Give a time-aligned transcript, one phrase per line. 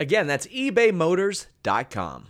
[0.00, 2.26] Again, that's ebaymotors.com.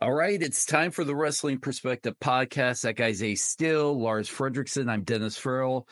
[0.00, 2.82] All right, it's time for the Wrestling Perspective podcast.
[2.82, 4.90] That guy's Ace Steel, Lars Frederiksen.
[4.90, 5.86] I'm Dennis Farrell.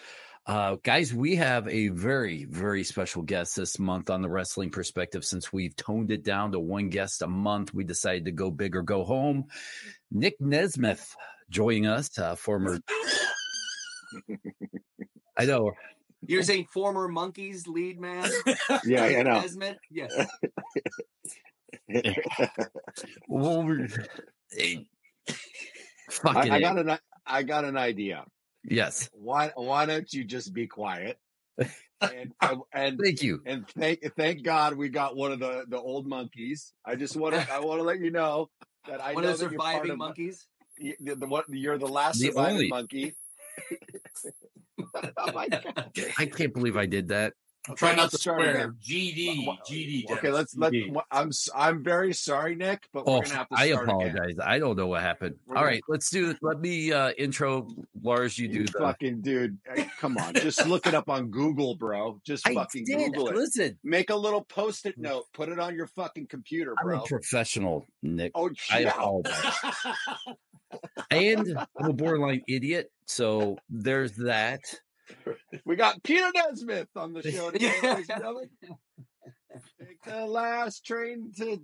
[0.47, 5.25] Uh, guys, we have a very, very special guest this month on the Wrestling Perspective.
[5.25, 8.75] Since we've toned it down to one guest a month, we decided to go big
[8.75, 9.45] or go home.
[10.11, 11.14] Nick Nesmith
[11.51, 12.79] joining us, uh, former.
[15.39, 15.73] I know.
[16.27, 18.31] You're saying former Monkees lead man?
[18.84, 19.41] Yeah, I know.
[19.41, 19.79] Nesmith?
[19.91, 20.12] Yes.
[23.29, 23.89] Well, we're-
[24.53, 24.87] hey,
[25.29, 25.33] I,
[26.11, 28.25] fucking got an I got an idea.
[28.64, 29.09] yes.
[29.12, 31.19] Why why don't you just be quiet?
[32.03, 32.33] And
[32.73, 33.42] and Thank you.
[33.45, 36.73] and thank thank God we got one of the the old monkeys.
[36.83, 38.48] I just want to I want to let you know
[38.89, 40.47] that I One know of the that you're part surviving of monkeys?
[40.81, 42.69] The, the, what you're the last The surviving only.
[42.69, 43.14] monkey.
[45.17, 45.92] oh my God.
[46.19, 47.34] I can't believe I did that.
[47.77, 48.69] Try not to Sorry, swear.
[48.69, 48.78] Nick.
[48.80, 50.11] GD, Wha- GD.
[50.12, 50.72] Okay, let's let.
[50.72, 50.98] GD.
[51.11, 53.55] I'm s- I'm very sorry, Nick, but we're Oh, gonna have to.
[53.55, 53.96] I start again.
[53.96, 54.36] apologize.
[54.42, 55.36] I don't know what happened.
[55.46, 56.35] We're All gonna- right, let's do.
[56.40, 57.68] Let me uh intro
[58.02, 58.39] Lars.
[58.39, 58.79] You do You the.
[58.79, 59.58] fucking dude.
[59.98, 62.18] Come on, just look it up on Google, bro.
[62.24, 63.12] Just I fucking did.
[63.12, 63.36] Google it.
[63.36, 65.27] Listen, Make a little post-it note.
[65.35, 67.01] Put it on your fucking computer, I'm bro.
[67.02, 68.89] a professional, Nick, oh, I yeah.
[68.89, 69.55] apologize.
[71.11, 72.90] and I'm a borderline idiot.
[73.06, 74.61] So there's that.
[75.65, 77.91] we got Peter Nesmith on the show today, Yeah.
[77.91, 78.51] ladies and gentlemen.
[79.81, 81.61] Take the last train to.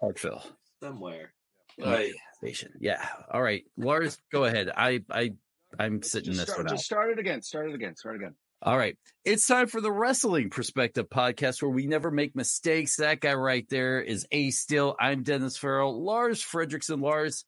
[0.00, 0.42] Parkville
[0.82, 1.32] Somewhere.
[1.78, 2.12] Right.
[2.34, 2.72] station.
[2.80, 3.06] Yeah.
[3.32, 4.70] All right, Lars, go ahead.
[4.76, 5.32] I I
[5.78, 6.70] I'm sitting Just this start, one out.
[6.74, 7.40] just start it again.
[7.42, 7.96] Start it again.
[7.96, 8.34] Start again.
[8.60, 8.96] All right.
[9.24, 12.96] It's time for the Wrestling Perspective podcast where we never make mistakes.
[12.96, 14.94] That guy right there is Ace Steel.
[15.00, 16.04] I'm Dennis Farrell.
[16.04, 17.00] Lars Frederiksen.
[17.02, 17.44] Lars,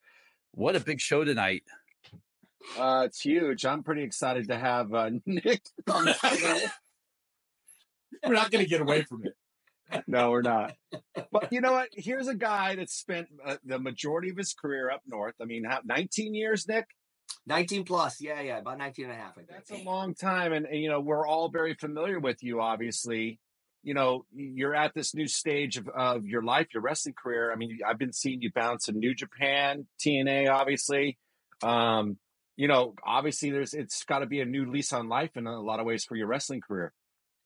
[0.53, 1.63] what a big show tonight.
[2.79, 3.65] Uh, it's huge.
[3.65, 6.59] I'm pretty excited to have uh, Nick on the show.
[8.27, 9.35] We're not going to get away from it.
[10.07, 10.75] No, we're not.
[11.31, 11.89] But you know what?
[11.93, 15.35] Here's a guy that spent uh, the majority of his career up north.
[15.41, 16.87] I mean, how, 19 years, Nick?
[17.47, 18.21] 19 plus.
[18.21, 18.59] Yeah, yeah.
[18.59, 19.49] About 19 and a half, I think.
[19.51, 20.53] That's a long time.
[20.53, 23.39] And, and, you know, we're all very familiar with you, obviously.
[23.83, 27.53] You know, you're at this new stage of, of your life, your wrestling career.
[27.53, 31.19] I mean, I've been seeing you bounce in New Japan, TNA, obviously.
[31.63, 32.17] Um,
[32.57, 35.61] you know, obviously, there's it's got to be a new lease on life in a
[35.61, 36.93] lot of ways for your wrestling career.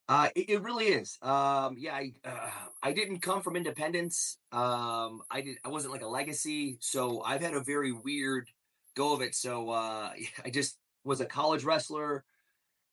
[0.08, 1.18] Uh, it, it really is.
[1.20, 2.50] Um, yeah, I, uh,
[2.82, 4.38] I didn't come from independence.
[4.52, 5.58] Um, I did.
[5.64, 8.48] I wasn't like a legacy, so I've had a very weird
[8.96, 9.34] go of it.
[9.34, 10.12] So uh,
[10.44, 12.24] I just was a college wrestler.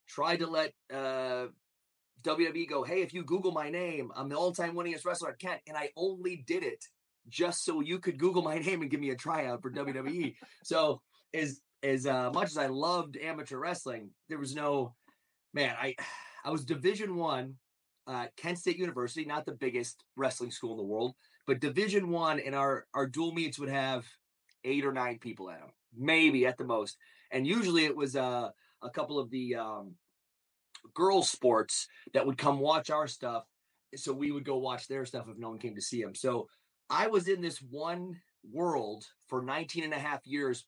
[0.08, 1.48] Tried to let uh,
[2.24, 2.84] WWE go.
[2.84, 5.90] Hey, if you Google my name, I'm the all-time winningest wrestler at Kent, and I
[5.96, 6.86] only did it
[7.28, 10.36] just so you could Google my name and give me a tryout for WWE.
[10.64, 11.02] so
[11.34, 14.94] as as uh, much as I loved amateur wrestling, there was no
[15.54, 15.76] man.
[15.80, 15.96] I
[16.46, 17.56] I was Division One,
[18.06, 21.16] uh, Kent State University, not the biggest wrestling school in the world,
[21.48, 24.06] but Division One, and our our dual meets would have
[24.64, 26.98] eight or nine people at them, maybe at the most,
[27.32, 28.50] and usually it was uh,
[28.84, 29.96] a couple of the um,
[30.94, 33.46] girls' sports that would come watch our stuff,
[33.96, 36.14] so we would go watch their stuff if no one came to see them.
[36.14, 36.48] So
[36.90, 38.20] I was in this one
[38.52, 40.66] world for 19 and a half years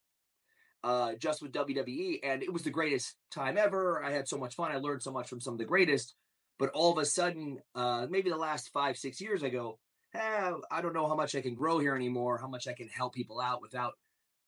[0.83, 4.03] uh, just with WWE, and it was the greatest time ever.
[4.03, 4.71] I had so much fun.
[4.71, 6.15] I learned so much from some of the greatest.
[6.59, 9.79] But all of a sudden, uh, maybe the last five, six years ago,
[10.15, 12.87] eh, I don't know how much I can grow here anymore, how much I can
[12.87, 13.93] help people out without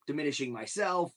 [0.07, 1.11] diminishing myself.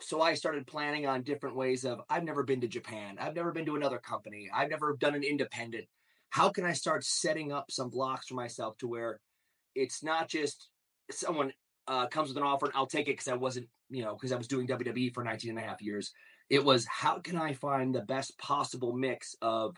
[0.00, 3.16] So I started planning on different ways of I've never been to Japan.
[3.20, 4.50] I've never been to another company.
[4.52, 5.86] I've never done an independent.
[6.30, 9.20] How can I start setting up some blocks for myself to where
[9.74, 10.70] it's not just
[11.10, 11.52] someone
[11.88, 14.32] uh, comes with an offer and I'll take it because I wasn't, you know, because
[14.32, 16.12] I was doing WWE for 19 and a half years.
[16.50, 19.76] It was how can I find the best possible mix of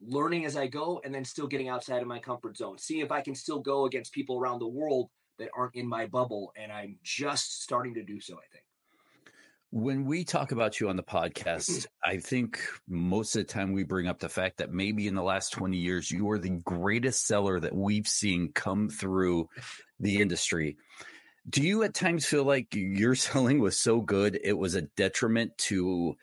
[0.00, 2.78] learning as I go and then still getting outside of my comfort zone.
[2.78, 5.08] See if I can still go against people around the world
[5.38, 6.52] that aren't in my bubble.
[6.56, 8.64] And I'm just starting to do so, I think.
[9.70, 13.82] When we talk about you on the podcast, I think most of the time we
[13.82, 17.26] bring up the fact that maybe in the last 20 years, you are the greatest
[17.26, 19.48] seller that we've seen come through
[19.98, 20.76] the industry.
[21.48, 25.56] Do you at times feel like your selling was so good, it was a detriment
[25.58, 26.14] to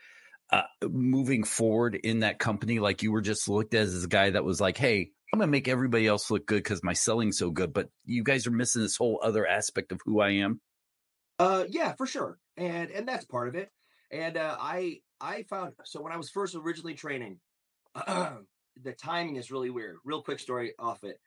[0.51, 2.79] uh, moving forward in that company?
[2.79, 5.47] Like you were just looked at as a guy that was like, hey, I'm going
[5.47, 7.71] to make everybody else look good because my selling's so good.
[7.71, 10.59] But you guys are missing this whole other aspect of who I am.
[11.39, 13.71] Uh, yeah, for sure, and and that's part of it.
[14.11, 17.39] And uh, I I found so when I was first originally training,
[17.95, 19.97] the timing is really weird.
[20.03, 21.19] Real quick story off it.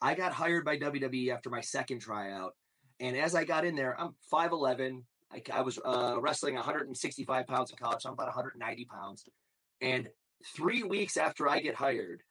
[0.00, 2.52] I got hired by WWE after my second tryout,
[3.00, 5.04] and as I got in there, I'm five eleven.
[5.32, 9.24] I, I was uh, wrestling 165 pounds in college, so I'm about 190 pounds.
[9.80, 10.08] And
[10.54, 12.22] three weeks after I get hired,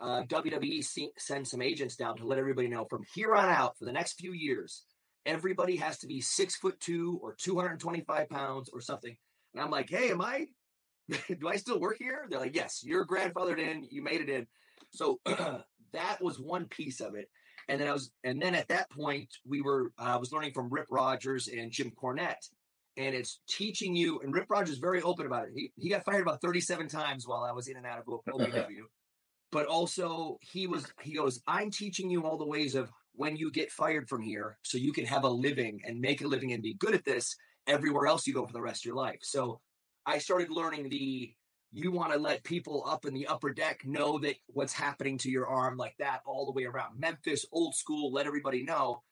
[0.00, 0.82] uh, WWE
[1.18, 4.14] sends some agents down to let everybody know from here on out for the next
[4.14, 4.84] few years,
[5.26, 9.16] everybody has to be six foot two or 225 pounds or something.
[9.54, 10.46] And I'm like, hey, am I,
[11.40, 12.26] do I still work here?
[12.30, 14.46] They're like, yes, you're grandfathered in, you made it in.
[14.90, 15.20] So
[15.92, 17.28] that was one piece of it.
[17.68, 20.52] And then I was, and then at that point, we were, uh, I was learning
[20.52, 22.48] from Rip Rogers and Jim Cornette.
[22.96, 25.52] And it's teaching you, and Rip Rogers is very open about it.
[25.54, 28.66] He, he got fired about 37 times while I was in and out of OVW.
[29.52, 33.52] but also, he was, he goes, I'm teaching you all the ways of when you
[33.52, 36.62] get fired from here so you can have a living and make a living and
[36.62, 37.36] be good at this
[37.66, 39.18] everywhere else you go for the rest of your life.
[39.22, 39.60] So
[40.06, 41.32] I started learning the
[41.72, 45.30] you want to let people up in the upper deck know that what's happening to
[45.30, 46.98] your arm like that all the way around.
[46.98, 49.02] Memphis, old school, let everybody know.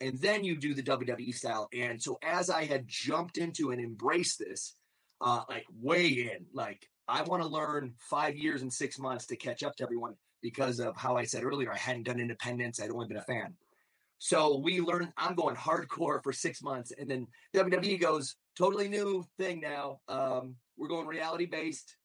[0.00, 1.68] And then you do the WWE style.
[1.72, 4.74] And so as I had jumped into and embraced this,
[5.20, 9.36] uh, like way in, like I want to learn five years and six months to
[9.36, 12.80] catch up to everyone because of how I said earlier, I hadn't done independence.
[12.80, 13.54] I'd only been a fan.
[14.18, 16.92] So we learned, I'm going hardcore for six months.
[16.96, 20.00] And then WWE goes, totally new thing now.
[20.08, 21.96] Um, we're going reality based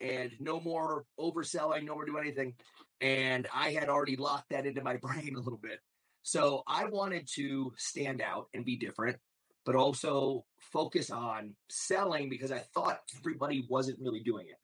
[0.00, 2.54] and no more overselling, no more do anything.
[3.00, 5.80] And I had already locked that into my brain a little bit.
[6.22, 9.18] So I wanted to stand out and be different,
[9.64, 14.58] but also focus on selling because I thought everybody wasn't really doing it.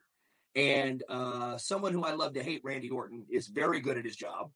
[0.55, 4.17] And uh, someone who I love to hate, Randy Orton, is very good at his
[4.17, 4.51] job.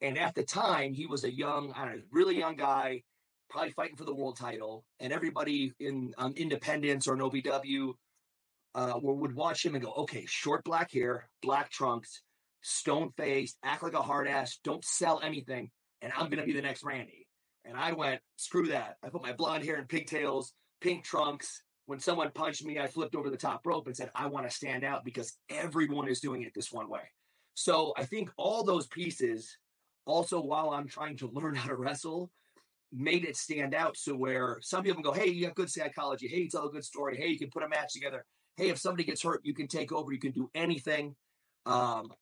[0.00, 3.02] And at the time, he was a young, I don't know, really young guy,
[3.48, 4.84] probably fighting for the world title.
[4.98, 7.92] And everybody in um, Independence or an OVW
[8.74, 12.22] uh, would watch him and go, okay, short black hair, black trunks,
[12.62, 15.70] stone faced, act like a hard ass, don't sell anything,
[16.00, 17.26] and I'm gonna be the next Randy.
[17.64, 18.96] And I went, screw that.
[19.04, 21.62] I put my blonde hair in pigtails, pink trunks.
[21.86, 24.54] When someone punched me, I flipped over the top rope and said, I want to
[24.54, 27.02] stand out because everyone is doing it this one way.
[27.54, 29.58] So I think all those pieces,
[30.06, 32.30] also while I'm trying to learn how to wrestle,
[32.92, 33.96] made it stand out.
[33.96, 36.28] So where some people go, hey, you have good psychology.
[36.28, 37.16] Hey, you tell a good story.
[37.16, 38.24] Hey, you can put a match together
[38.56, 41.14] hey, if somebody gets hurt, you can take over, you can do anything.
[41.66, 42.12] Um,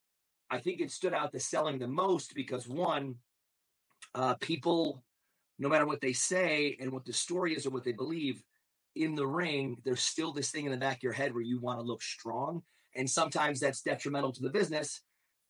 [0.50, 3.16] I think it stood out the selling the most because one,
[4.14, 5.02] uh, people,
[5.58, 8.42] no matter what they say and what the story is or what they believe,
[8.96, 11.60] in the ring, there's still this thing in the back of your head where you
[11.60, 12.62] want to look strong.
[12.96, 15.02] And sometimes that's detrimental to the business.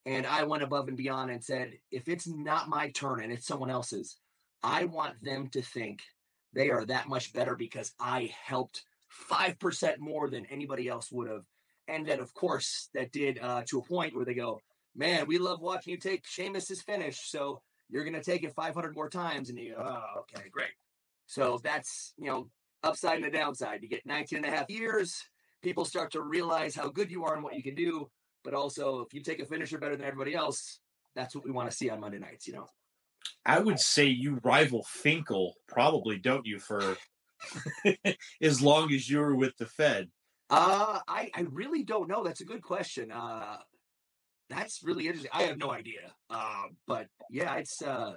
[0.05, 3.47] And I went above and beyond and said, if it's not my turn and it's
[3.47, 4.17] someone else's,
[4.63, 6.03] I want them to think
[6.53, 8.85] they are that much better because I helped
[9.31, 11.45] 5% more than anybody else would have.
[11.88, 14.61] And then, of course, that did uh, to a point where they go,
[14.95, 17.31] man, we love watching you take Sheamus's finish.
[17.31, 19.50] So you're going to take it 500 more times.
[19.50, 20.71] And you go, oh, okay, great.
[21.26, 22.49] So that's, you know,
[22.83, 23.83] upside and the downside.
[23.83, 25.23] You get 19 and a half years.
[25.62, 28.09] People start to realize how good you are and what you can do.
[28.43, 30.81] But also, if you take a finisher better than everybody else,
[31.14, 32.67] that's what we want to see on Monday nights, you know?
[33.45, 36.97] I would say you rival Finkel, probably, don't you, for
[38.43, 40.09] as long as you were with the Fed?
[40.49, 42.25] Uh, I, I really don't know.
[42.25, 43.13] That's a good question.
[43.13, 43.59] Uh,
[44.49, 45.31] that's really interesting.
[45.33, 46.13] I have no idea.
[46.29, 48.15] Uh, but yeah, it's, uh,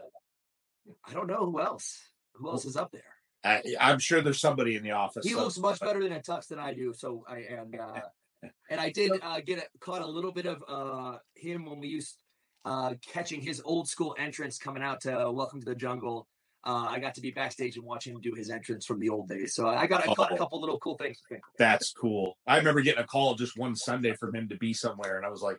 [1.05, 1.99] I don't know who else.
[2.35, 3.01] Who else is up there?
[3.43, 5.25] I, I'm sure there's somebody in the office.
[5.25, 6.93] He so- looks much better in a tux than I do.
[6.93, 7.99] So I and uh,
[8.69, 11.87] and I did uh, get a, caught a little bit of uh, him when we
[11.87, 12.17] used
[12.65, 16.27] uh, catching his old school entrance coming out to Welcome to the Jungle
[16.65, 19.27] uh, I got to be backstage and watch him do his entrance from the old
[19.29, 19.53] days.
[19.55, 20.37] So I got I caught a Oh.
[20.37, 21.17] couple little cool things.
[21.57, 22.37] That's cool.
[22.47, 25.29] I remember getting a call just one Sunday from him to be somewhere, and I
[25.29, 25.57] was like,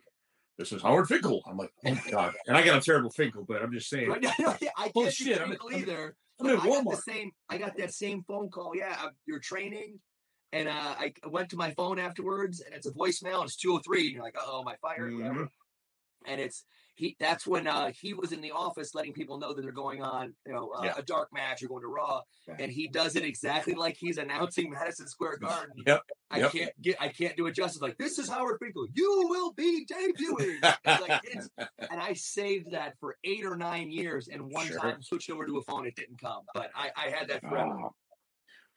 [0.57, 3.45] "This is Howard Finkel." I'm like, "Oh my god!" And I got a terrible Finkel,
[3.47, 4.09] but I'm just saying.
[4.13, 6.15] But, yeah, yeah, I Oh, can't shit, I'm- I'm- either.
[6.39, 7.01] I'm in I got the Walmart.
[7.03, 7.31] same.
[7.49, 8.75] I got that same phone call.
[8.75, 9.99] Yeah, you're training,
[10.51, 13.35] And uh, I went to my phone afterwards, and it's a voicemail.
[13.41, 15.47] And it's two o three, and you're like, "Oh, my fire!" Mhm.
[16.25, 17.15] And it's he.
[17.19, 20.33] That's when uh, he was in the office, letting people know that they're going on,
[20.45, 20.93] you know, uh, Yeah.
[20.97, 22.21] a dark match or going to Raw.
[22.47, 22.55] Yeah.
[22.59, 25.75] And he does it exactly like he's announcing Madison Square Garden.
[25.85, 26.01] Yep.
[26.31, 26.51] I Yep.
[26.51, 27.01] can't get.
[27.01, 27.81] I can't do it justice.
[27.81, 28.87] Like this is Howard Finkel.
[28.93, 30.57] You will be debuting.
[30.85, 31.49] It's like, it's-
[31.91, 34.27] and I saved that for eight or nine years.
[34.27, 34.79] And one Sure.
[34.79, 36.43] time switched over to a phone, it didn't come.
[36.53, 37.77] But I, I had that forever.
[37.85, 37.95] Oh,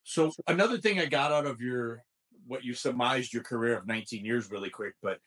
[0.05, 2.03] So another thing I got out of your
[2.47, 5.19] what you surmised your career of 19 years really quick, but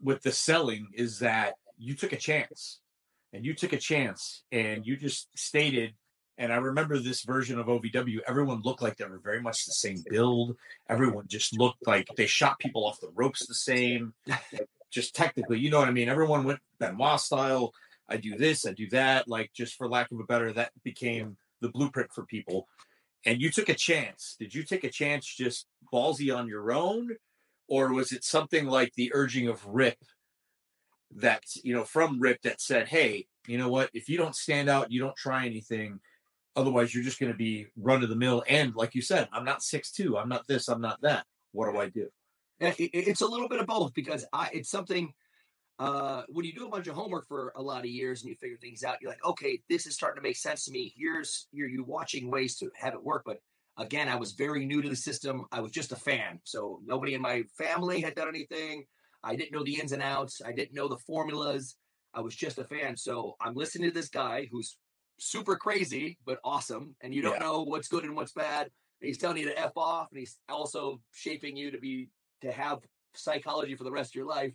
[0.00, 2.80] with the selling is that you took a chance.
[3.34, 5.94] And you took a chance and you just stated
[6.38, 9.72] and I remember this version of OVW, everyone looked like they were very much the
[9.72, 10.56] same build.
[10.88, 14.14] Everyone just looked like they shot people off the ropes the same.
[14.90, 16.08] just technically, you know what I mean?
[16.08, 17.72] Everyone went Benoit style.
[18.08, 19.28] I do this, I do that.
[19.28, 22.66] Like just for lack of a better, that became the blueprint for people
[23.24, 24.36] and you took a chance.
[24.38, 27.16] Did you take a chance just ballsy on your own?
[27.68, 29.96] Or was it something like the urging of Rip
[31.16, 33.90] that, you know, from Rip that said, hey, you know what?
[33.92, 36.00] If you don't stand out, you don't try anything.
[36.54, 38.44] Otherwise, you're just going to be run of the mill.
[38.48, 40.18] And like you said, I'm not six two.
[40.18, 40.68] I'm not this.
[40.68, 41.24] I'm not that.
[41.52, 42.08] What do I do?
[42.60, 45.12] It's a little bit of both because I it's something
[45.78, 48.36] uh when you do a bunch of homework for a lot of years and you
[48.36, 50.92] figure things out, you're like, okay, this is starting to make sense to me.
[50.96, 53.22] Here's you're you watching ways to have it work.
[53.26, 53.38] But
[53.78, 55.46] again, I was very new to the system.
[55.50, 56.38] I was just a fan.
[56.44, 58.84] So nobody in my family had done anything.
[59.24, 60.40] I didn't know the ins and outs.
[60.44, 61.76] I didn't know the formulas.
[62.14, 62.96] I was just a fan.
[62.96, 64.76] So I'm listening to this guy who's
[65.18, 66.96] super crazy, but awesome.
[67.00, 67.46] And you don't Yeah.
[67.46, 68.64] know what's good and what's bad.
[69.00, 72.08] And he's telling you to F off and he's also shaping you to be
[72.40, 72.80] to have
[73.14, 74.52] psychology for the rest of your life.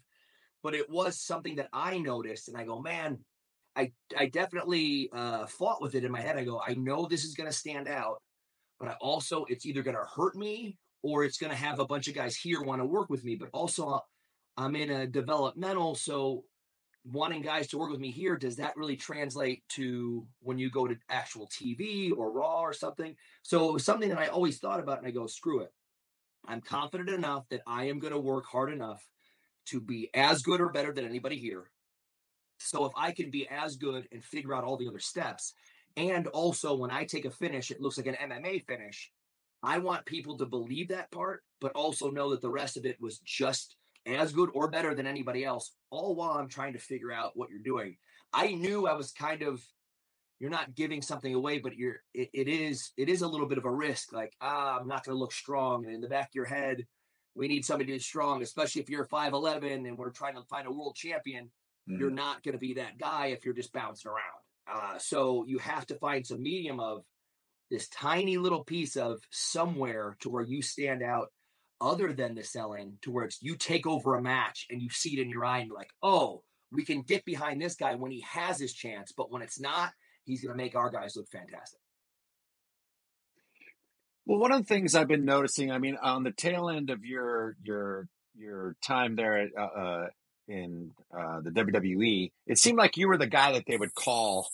[0.64, 3.24] But it was something that I noticed, and I go, man,
[3.76, 6.36] I I definitely uh, fought with it in my head.
[6.36, 8.22] I go, I know this is going to stand out,
[8.80, 11.86] but I also it's either going to hurt me or it's going to have a
[11.86, 13.36] bunch of guys here want to work with me.
[13.36, 14.00] But also, uh,
[14.58, 16.44] I'm in a developmental, so
[17.06, 20.88] wanting guys to work with me here does that really translate to when you go
[20.88, 23.16] to actual TV or Raw or something?
[23.44, 25.72] So it was something that I always thought about, and I go, screw it.
[26.48, 29.06] I'm confident enough that I am going to work hard enough
[29.68, 31.70] to be as good or better than anybody here.
[32.60, 35.54] So if I can be as good and figure out all the other steps,
[35.96, 39.12] and also when I take a finish, it looks like an MMA finish.
[39.62, 43.00] I want people to believe that part, but also know that the rest of it
[43.02, 43.76] was just
[44.16, 47.50] as good or better than anybody else, all while I'm trying to figure out what
[47.50, 47.98] you're doing.
[48.34, 49.62] I knew I was kind of
[50.40, 53.58] you're not giving something away, but you're it, it is it is a little bit
[53.58, 54.14] of a risk.
[54.14, 55.86] Like, ah, I'm not gonna look strong.
[55.86, 56.86] And in the back of your head,
[57.36, 60.72] we need somebody who's strong, especially if you're 5'11 and we're trying to find a
[60.72, 61.50] world champion.
[61.88, 64.20] You're not gonna be that guy if you're just bouncing around.
[64.70, 67.04] Uh, so you have to find some medium of
[67.70, 71.30] this tiny little piece of somewhere to where you stand out
[71.80, 75.18] other than the selling to where it's you take over a match and you see
[75.18, 78.12] it in your eye and you're like, oh, we can get behind this guy when
[78.12, 79.92] he has his chance, but when it's not,
[80.26, 81.80] he's going to make our guys look fantastic.
[84.26, 87.06] Well, one of the things I've been noticing, I mean, on the tail end of
[87.06, 90.08] your your your time there uh, uh,
[90.50, 94.50] in uh, the WWE, it seemed like you were the guy that they would call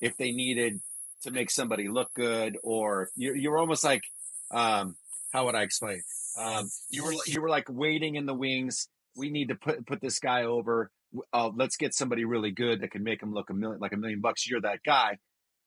[0.00, 0.80] if they needed
[1.22, 4.02] to make somebody look good, or you you were almost like,
[4.50, 4.96] um,
[5.32, 6.02] how would I explain?
[6.40, 8.88] Um, you were you were like waiting in the wings.
[9.16, 10.90] We need to put put this guy over.
[11.32, 13.96] Uh, let's get somebody really good that can make him look a million like a
[13.96, 14.48] million bucks.
[14.48, 15.18] You're that guy.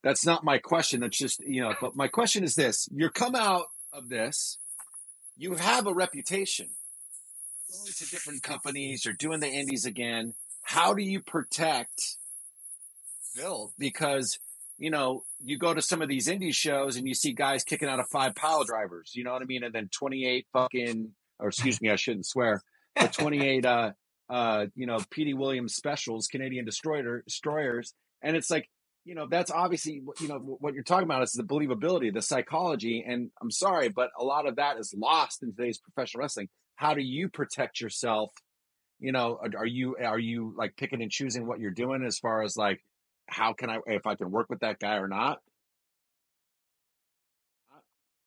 [0.03, 0.99] That's not my question.
[0.99, 2.89] That's just, you know, but my question is this.
[2.91, 4.57] You're come out of this.
[5.37, 6.69] You have a reputation.
[7.71, 10.33] Going to different companies, you're doing the indies again.
[10.61, 12.17] How do you protect
[13.35, 13.73] Bill?
[13.79, 14.39] Because,
[14.77, 17.87] you know, you go to some of these indie shows and you see guys kicking
[17.87, 19.63] out of five pile drivers, you know what I mean?
[19.63, 22.61] And then 28 fucking, or excuse me, I shouldn't swear,
[22.95, 23.91] but 28, uh,
[24.29, 27.93] uh, you know, PD Williams specials, Canadian destroyer destroyers.
[28.21, 28.69] And it's like,
[29.05, 33.03] you know, that's obviously, you know, what you're talking about is the believability, the psychology.
[33.05, 36.47] And I'm sorry, but a lot of that is lost in today's professional wrestling.
[36.75, 38.31] How do you protect yourself?
[38.99, 42.43] You know, are you, are you like picking and choosing what you're doing as far
[42.43, 42.81] as like,
[43.27, 45.39] how can I, if I can work with that guy or not?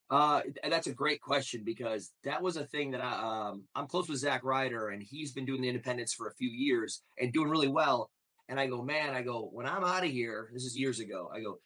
[0.08, 4.08] Uh, that's a great question because that was a thing that I, um, I'm close
[4.08, 7.48] with Zack Ryder and he's been doing the independents for a few years and doing
[7.48, 8.10] really well.
[8.48, 11.28] And I go, man, I go, when I'm out of here, this is years ago,
[11.34, 11.58] I go,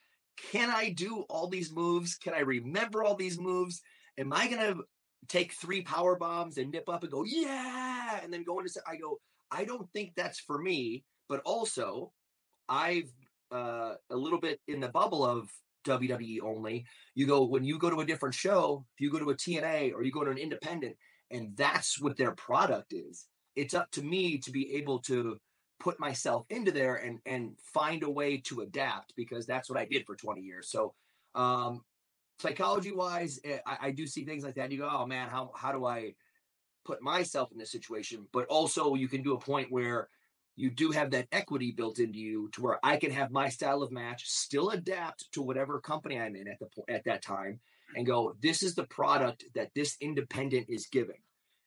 [0.50, 2.14] can I do all these moves?
[2.14, 3.82] Can I remember all these moves?
[4.16, 4.84] Am I to
[5.28, 8.96] take three power bombs and nip up and go, yeah, and then go into, I
[8.96, 9.20] go,
[9.50, 12.12] I don't think that's for me, but also
[12.70, 13.12] I've,
[13.50, 15.50] uh, a little bit in the bubble of
[15.86, 16.86] WWE only.
[17.14, 19.92] You go when you go to a different show, if you go to a TNA
[19.92, 20.96] or you go to an independent,
[21.30, 23.26] and that's what their product is.
[23.56, 25.38] It's up to me to be able to
[25.80, 29.86] put myself into there and and find a way to adapt because that's what I
[29.86, 30.70] did for 20 years.
[30.70, 30.94] So
[31.34, 31.82] um
[32.38, 34.70] psychology wise, eh, I, I do see things like that.
[34.70, 36.14] You go, oh man, how how do I
[36.84, 38.26] put myself in this situation?
[38.32, 40.08] But also you can do a point where
[40.56, 43.82] you do have that equity built into you to where I can have my style
[43.82, 47.60] of match still adapt to whatever company I'm in at the at that time
[47.96, 51.22] and go this is the product that this independent is giving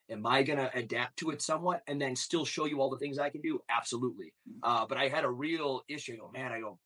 [0.10, 2.98] am I going to adapt to it somewhat and then still show you all the
[2.98, 3.60] things I can do?
[3.70, 4.34] Absolutely.
[4.50, 4.60] Mm.
[4.63, 6.13] Uh, but I had a real issue.
[6.13, 6.80] I go, man, I go,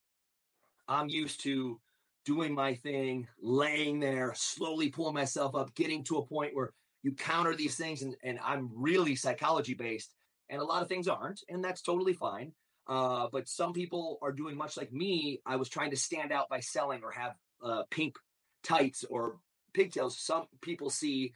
[0.87, 1.79] I'm used to
[2.25, 6.73] doing my thing, laying there, slowly pulling myself up, getting to a point where
[7.03, 8.01] you counter these things.
[8.01, 10.13] And, and I'm really psychology based.
[10.49, 11.41] And a lot of things aren't.
[11.49, 12.53] And that's totally fine.
[12.87, 15.41] Uh, but some people are doing much like me.
[15.45, 18.15] I was trying to stand out by selling or have uh, pink
[18.63, 19.37] tights or
[19.73, 20.17] pigtails.
[20.17, 21.33] Some people see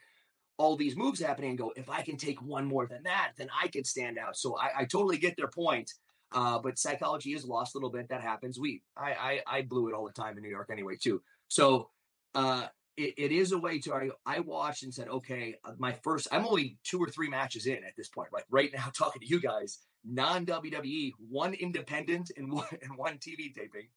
[0.57, 3.49] all these moves happening and go, if I can take one more than that, then
[3.61, 4.37] I can stand out.
[4.37, 5.91] So I, I totally get their point.
[6.33, 8.07] Uh, but psychology is lost a little bit.
[8.07, 8.57] That happens.
[8.57, 11.21] We, I, I, I blew it all the time in New York anyway, too.
[11.49, 11.89] So
[12.33, 15.93] uh, it, it is a way to, I, I watched and said, okay, uh, my
[16.03, 19.21] first, I'm only two or three matches in at this point, like right now, talking
[19.21, 23.87] to you guys, non WWE, one independent and one, and one TV taping.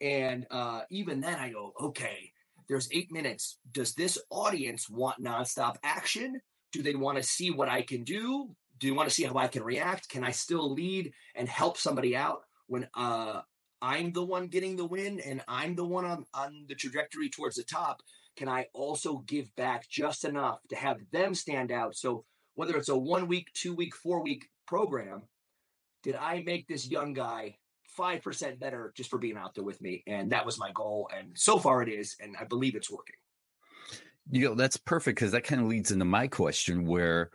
[0.00, 2.32] And uh, even then I go, okay,
[2.68, 3.58] there's eight minutes.
[3.72, 6.40] Does this audience want nonstop action?
[6.72, 8.50] Do they want to see what I can do?
[8.78, 10.08] Do you want to see how I can react?
[10.10, 13.40] Can I still lead and help somebody out when uh,
[13.82, 17.56] I'm the one getting the win and I'm the one on, on the trajectory towards
[17.56, 18.02] the top?
[18.36, 21.96] Can I also give back just enough to have them stand out?
[21.96, 25.22] So whether it's a one week, two week, four week program,
[26.02, 27.56] did I make this young guy
[27.96, 30.02] 5% better just for being out there with me.
[30.06, 31.08] And that was my goal.
[31.16, 32.16] And so far it is.
[32.20, 33.16] And I believe it's working.
[34.30, 37.30] You know, that's perfect because that kind of leads into my question where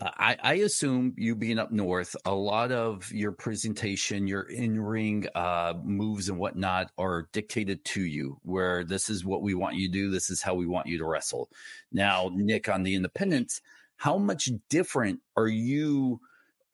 [0.00, 5.28] I, I, assume you being up north, a lot of your presentation, your in ring
[5.36, 9.86] uh, moves and whatnot are dictated to you, where this is what we want you
[9.86, 11.48] to do, this is how we want you to wrestle.
[11.92, 13.60] Now, Nick, on the independents,
[13.96, 16.20] how much different are you?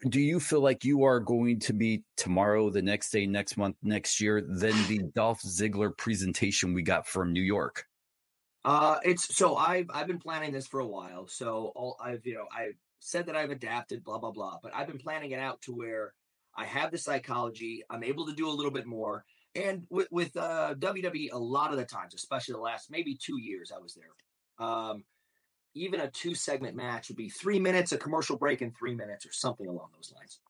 [0.08, 3.76] do you feel like you are going to be tomorrow, the next day, next month,
[3.82, 7.84] next year than the Dolph Ziggler presentation we got from New York?
[8.64, 11.26] Uh, it's so I've I've been planning this for a while.
[11.28, 14.86] So all I've you know I said that I've adapted, blah blah blah, but I've
[14.86, 16.14] been planning it out to where
[16.56, 17.82] I have the psychology.
[17.90, 19.24] I'm able to do a little bit more.
[19.54, 23.40] And with with uh, WWE, a lot of the times, especially the last maybe two
[23.40, 24.66] years, I was there.
[24.66, 25.04] Um,
[25.74, 29.26] even a two segment match would be three minutes, a commercial break in three minutes,
[29.26, 30.40] or something along those lines.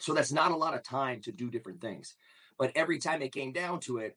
[0.00, 2.14] So that's not a lot of time to do different things.
[2.58, 4.16] But every time it came down to it,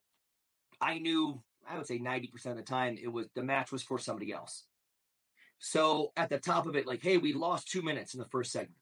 [0.79, 3.99] I knew, I would say 90% of the time, it was the match was for
[3.99, 4.63] somebody else.
[5.61, 8.51] So at the top of it, like, hey, we lost two minutes in the first
[8.51, 8.75] segment.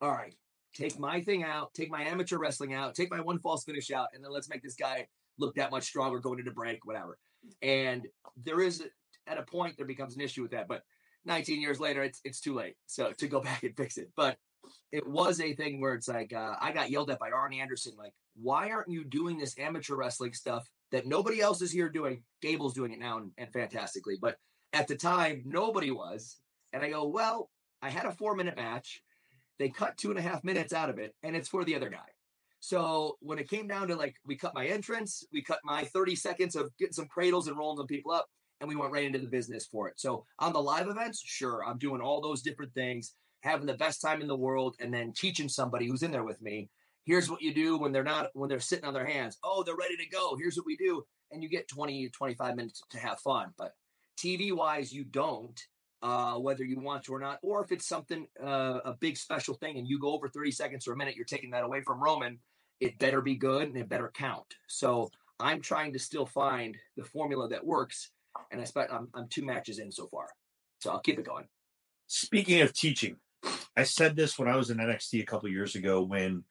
[0.00, 0.34] All right,
[0.72, 4.08] take my thing out, take my amateur wrestling out, take my one false finish out,
[4.14, 7.18] and then let's make this guy look that much stronger going into break, whatever.
[7.60, 8.84] And there is
[9.26, 10.68] at a point there becomes an issue with that.
[10.68, 10.82] But
[11.24, 12.76] 19 years later, it's it's too late.
[12.86, 14.10] So to go back and fix it.
[14.16, 14.38] But
[14.92, 17.94] it was a thing where it's like uh, I got yelled at by Arn Anderson,
[17.98, 22.22] like, why aren't you doing this amateur wrestling stuff that nobody else is here doing?
[22.42, 24.36] Gable's doing it now and, and fantastically, but
[24.76, 26.36] at the time nobody was.
[26.72, 29.02] And I go, well, I had a four minute match.
[29.58, 31.88] They cut two and a half minutes out of it, and it's for the other
[31.88, 32.10] guy.
[32.60, 36.14] So when it came down to like, we cut my entrance, we cut my 30
[36.14, 38.26] seconds of getting some cradles and rolling some people up
[38.60, 40.00] and we went right into the business for it.
[40.00, 44.00] So on the live events, sure, I'm doing all those different things, having the best
[44.00, 46.70] time in the world, and then teaching somebody who's in there with me.
[47.04, 49.38] Here's what you do when they're not when they're sitting on their hands.
[49.44, 50.36] Oh, they're ready to go.
[50.36, 53.52] Here's what we do, and you get 20 25 minutes to have fun.
[53.56, 53.74] But
[54.16, 55.60] TV wise, you don't.
[56.02, 59.54] Uh, whether you want to or not, or if it's something uh, a big special
[59.54, 62.00] thing and you go over 30 seconds or a minute, you're taking that away from
[62.00, 62.38] Roman.
[62.80, 64.54] It better be good and it better count.
[64.68, 68.10] So I'm trying to still find the formula that works
[68.50, 70.28] and I expect I'm, I'm two matches in so far.
[70.80, 71.46] So I'll keep it going.
[72.06, 73.16] Speaking of teaching,
[73.76, 76.02] I said this when I was in NXT a couple years ago.
[76.02, 76.44] When,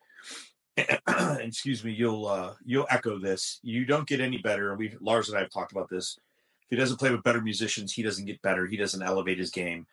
[1.39, 3.59] excuse me, you'll uh, you'll echo this.
[3.63, 4.75] You don't get any better.
[4.75, 6.17] We Lars and I have talked about this.
[6.65, 8.65] If he doesn't play with better musicians, he doesn't get better.
[8.65, 9.85] He doesn't elevate his game.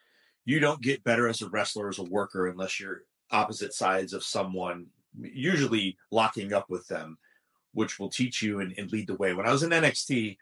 [0.45, 4.25] You don't get better as a wrestler, as a worker, unless you're opposite sides of
[4.25, 4.87] someone,
[5.21, 7.19] usually locking up with them,
[7.75, 9.35] which will teach you and, and lead the way.
[9.35, 10.37] When I was in NXT,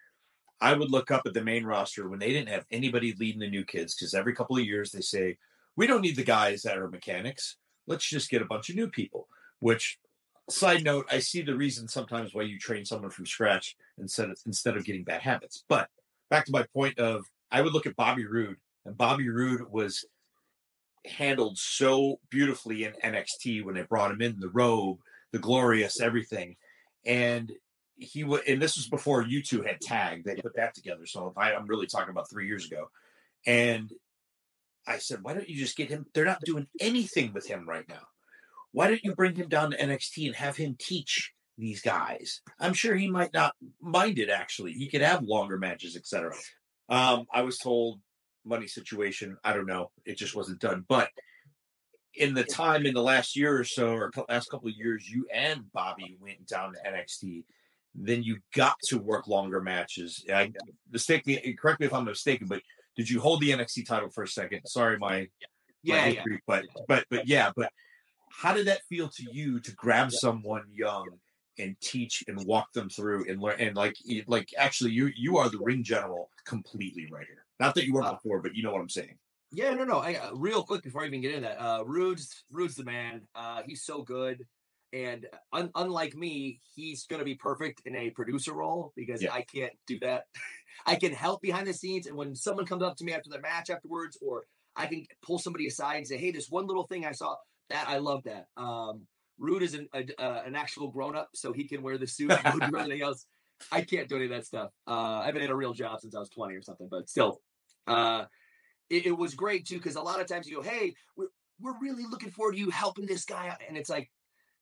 [0.60, 3.48] I would look up at the main roster when they didn't have anybody leading the
[3.48, 5.38] new kids because every couple of years they say,
[5.76, 7.56] we don't need the guys that are mechanics.
[7.86, 9.28] Let's just get a bunch of new people,
[9.60, 9.98] which
[10.50, 14.38] side note, I see the reason sometimes why you train someone from scratch instead of
[14.46, 15.64] instead of getting bad habits.
[15.68, 15.88] But
[16.30, 20.04] back to my point of I would look at Bobby Roode, and Bobby Roode was
[21.06, 24.98] handled so beautifully in NXT when they brought him in the robe,
[25.32, 26.56] the glorious everything,
[27.04, 27.52] and
[27.96, 28.46] he would.
[28.46, 31.06] And this was before you two had tagged; they put that together.
[31.06, 32.90] So I, I'm really talking about three years ago,
[33.46, 33.92] and
[34.86, 36.06] I said, why don't you just get him?
[36.14, 38.02] They're not doing anything with him right now.
[38.72, 42.40] Why don't you bring him down to NXT and have him teach these guys?
[42.58, 44.30] I'm sure he might not mind it.
[44.30, 46.34] Actually, he could have longer matches, etc.
[46.88, 48.00] Um, I was told
[48.44, 49.36] money situation.
[49.44, 49.90] I don't know.
[50.04, 50.84] It just wasn't done.
[50.88, 51.10] But
[52.14, 55.26] in the time in the last year or so, or last couple of years, you
[55.32, 57.44] and Bobby went down to NXT.
[57.94, 60.24] Then you got to work longer matches.
[60.32, 60.52] I
[60.90, 61.56] mistake me.
[61.60, 62.62] Correct me if I'm mistaken, but
[62.96, 64.60] did you hold the NXT title for a second?
[64.66, 65.28] Sorry, my
[65.82, 66.10] Yeah, my yeah.
[66.14, 67.72] history, but but but yeah, but
[68.30, 71.08] how did that feel to you to grab someone young
[71.58, 75.48] and teach and walk them through and learn and like like actually you you are
[75.48, 77.44] the ring general completely right here.
[77.58, 79.18] Not that you weren't Uh, before, but you know what I'm saying.
[79.52, 79.98] Yeah, no, no.
[79.98, 83.26] I, uh, real quick before I even get into that, uh, Roode's Roode's the man.
[83.34, 84.46] Uh, he's so good,
[84.92, 89.32] and un- unlike me, he's gonna be perfect in a producer role because Yeah.
[89.34, 90.26] I can't do that.
[90.86, 93.40] I can help behind the scenes, and when someone comes up to me after the
[93.40, 97.04] match afterwards, or I can pull somebody aside and say, "Hey, this one little thing
[97.04, 97.36] I saw
[97.70, 99.06] that I love that." Um,
[99.40, 102.30] Roode is an a, uh, an actual grown up, so he can wear the suit
[102.30, 103.26] and do everything else.
[103.72, 104.70] I can't do any of that stuff.
[104.86, 107.40] Uh, I haven't had a real job since I was twenty or something, but still.
[107.86, 108.26] Uh,
[108.90, 111.28] it, it was great too because a lot of times you go, "Hey, we're
[111.60, 114.10] we're really looking forward to you helping this guy out," and it's like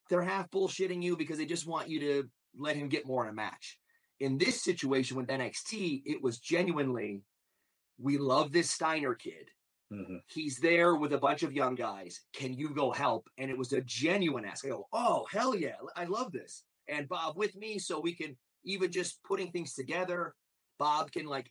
[0.08, 3.30] they're half bullshitting you because they just want you to let him get more in
[3.30, 3.78] a match.
[4.20, 7.22] In this situation with NXT, it was genuinely,
[7.98, 9.50] we love this Steiner kid.
[9.92, 10.20] Mhm.
[10.26, 12.20] He's there with a bunch of young guys.
[12.32, 13.28] Can you go help?
[13.38, 14.64] And it was a genuine ask.
[14.64, 16.64] I go, oh hell yeah, I love this.
[16.88, 20.34] And Bob with me, so we can even just putting things together.
[20.78, 21.50] Bob can like,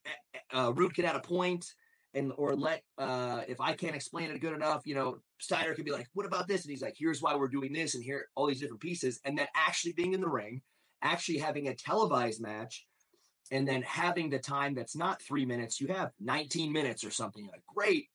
[0.54, 1.66] uh, Roode can add a point
[2.14, 5.84] and or let uh if I can't explain it good enough, you know, Steiner can
[5.84, 8.30] be like, "What about this?" And he's like, "Here's why we're doing this, and here
[8.36, 10.62] all these different pieces." And then actually being in the ring,
[11.02, 12.88] actually having a televised match,
[13.52, 17.44] and then having the time that's not three minutes, you have 19 minutes or something.
[17.44, 18.10] You're like, great.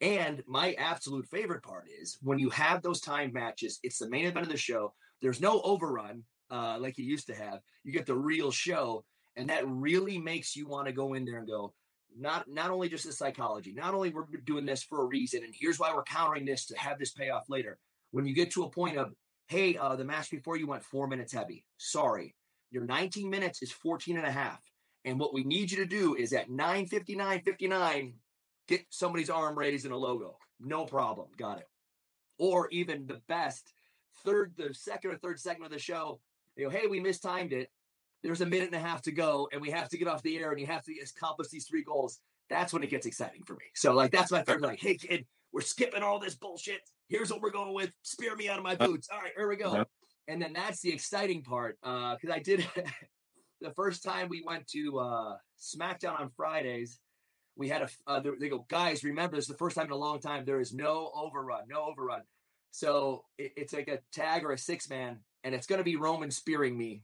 [0.00, 4.26] And my absolute favorite part is when you have those timed matches, it's the main
[4.26, 4.92] event of the show.
[5.22, 7.60] There's no overrun uh, like you used to have.
[7.84, 9.04] You get the real show,
[9.36, 11.72] and that really makes you want to go in there and go,
[12.18, 15.54] not not only just the psychology, not only we're doing this for a reason, and
[15.58, 17.78] here's why we're countering this to have this payoff later.
[18.10, 19.12] When you get to a point of,
[19.48, 21.64] hey, uh, the match before you went four minutes heavy.
[21.78, 22.34] Sorry,
[22.70, 24.60] your 19 minutes is 14 and a half.
[25.04, 28.14] And what we need you to do is at 9:59, 59,
[28.68, 30.36] get somebody's arm raised in a logo.
[30.60, 31.68] No problem, got it.
[32.38, 33.72] Or even the best
[34.24, 36.20] third, the second or third segment of the show,
[36.56, 37.70] they go, hey, we mistimed it.
[38.22, 40.38] There's a minute and a half to go and we have to get off the
[40.38, 42.18] air and you have to accomplish these three goals.
[42.48, 43.66] That's when it gets exciting for me.
[43.74, 46.80] So like that's my favorite like hey kid we're skipping all this bullshit.
[47.08, 47.90] Here's what we're going with.
[48.02, 49.08] Spear me out of my boots.
[49.12, 49.84] All right here we go.
[50.28, 52.66] And then that's the exciting part uh because i did
[53.60, 56.98] the first time we went to uh smackdown on fridays
[57.56, 59.96] we had a uh, they go guys remember this is the first time in a
[59.96, 62.22] long time there is no overrun no overrun
[62.70, 65.96] so it, it's like a tag or a six man and it's going to be
[65.96, 67.02] roman spearing me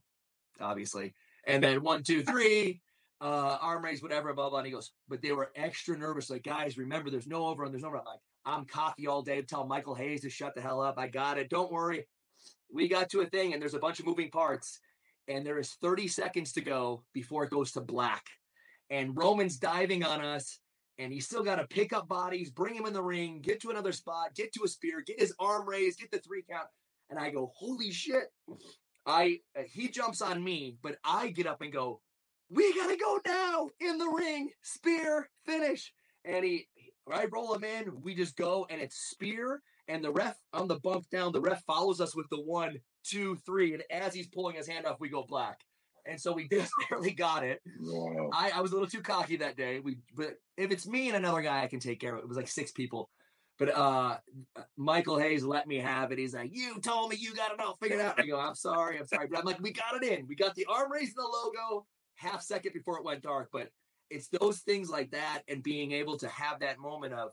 [0.61, 1.15] obviously.
[1.47, 2.81] And then one, two, three,
[3.21, 4.59] uh, arm raise, whatever, blah, blah.
[4.59, 6.31] And he goes, but they were extra nervous.
[6.31, 8.05] Like, guys, remember, there's no overrun, there's no overrun.
[8.07, 9.43] I'm like, I'm cocky all day.
[9.43, 10.99] Tell Michael Hayes to shut the hell up.
[10.99, 11.49] I got it.
[11.49, 12.07] Don't worry.
[12.73, 14.81] We got to a thing and there's a bunch of moving parts.
[15.29, 18.25] And there is 30 seconds to go before it goes to black.
[18.93, 20.61] And Roman's diving on us.
[20.99, 23.71] And he's still got to pick up bodies, bring him in the ring, get to
[23.71, 26.69] another spot, get to a spear, get his arm raised, get the three count.
[27.11, 28.27] And I go, holy shit.
[29.07, 32.01] I uh, he jumps on me, but I get up and go,
[32.51, 35.93] "We gotta go now in the ring, spear finish."
[36.25, 36.69] And he,
[37.11, 38.03] I roll him in.
[38.03, 39.63] We just go, and it's spear.
[39.89, 43.37] And the ref on the bump down, the ref follows us with the one, two,
[43.45, 45.59] three, and as he's pulling his hand off, we go black.
[46.07, 47.61] And so we just barely got it.
[47.81, 48.31] Wow.
[48.33, 49.81] I, I was a little too cocky that day.
[49.81, 52.23] We, but if it's me and another guy, I can take care of it.
[52.23, 53.11] It was like six people.
[53.59, 54.17] But uh
[54.77, 56.19] Michael Hayes let me have it.
[56.19, 58.19] He's like, You told me you got it all figured out.
[58.19, 59.29] I go, I'm sorry, I'm sorry.
[59.29, 60.27] But I'm like, we got it in.
[60.27, 61.87] We got the arm raise and the logo
[62.17, 63.51] half second before it went dark.
[63.53, 63.69] But
[64.11, 67.31] it's those things like that and being able to have that moment of,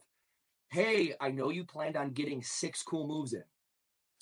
[0.72, 3.44] hey, I know you planned on getting six cool moves in.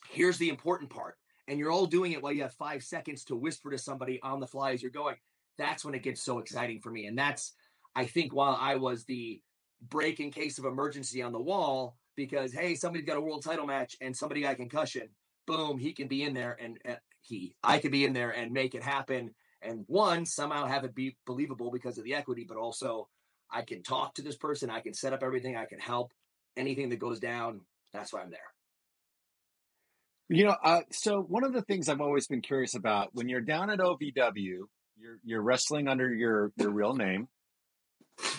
[0.10, 1.18] Here's the important part.
[1.48, 4.40] And you're all doing it while you have five seconds to whisper to somebody on
[4.40, 5.16] the fly as you're going.
[5.58, 7.06] That's when it gets so exciting for me.
[7.06, 7.54] And that's,
[7.96, 9.42] I think, while I was the
[9.90, 13.66] break in case of emergency on the wall, because hey, somebody's got a world title
[13.66, 15.10] match and somebody got concussion,
[15.46, 17.56] boom, he can be in there and, and he.
[17.64, 19.34] I could be in there and make it happen.
[19.62, 23.08] And one, somehow have it be believable because of the equity, but also
[23.52, 24.70] I can talk to this person.
[24.70, 25.56] I can set up everything.
[25.56, 26.12] I can help
[26.56, 27.62] anything that goes down.
[27.94, 28.40] That's why I'm there.
[30.30, 33.42] You know, uh, so one of the things I've always been curious about when you're
[33.42, 34.36] down at OVW,
[34.98, 37.30] you're you're wrestling under your your real name,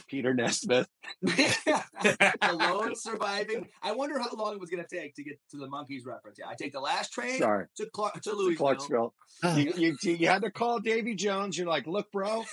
[0.08, 0.88] Peter Nesmith.
[2.42, 3.68] Alone surviving.
[3.82, 6.38] I wonder how long it was going to take to get to the Monkees reference.
[6.38, 8.56] Yeah, I take the last train Sorry, to Clark to Louisville.
[8.56, 9.14] Clarksville.
[9.56, 9.72] You,
[10.02, 11.56] you you had to call Davy Jones.
[11.56, 12.44] You're like, look, bro,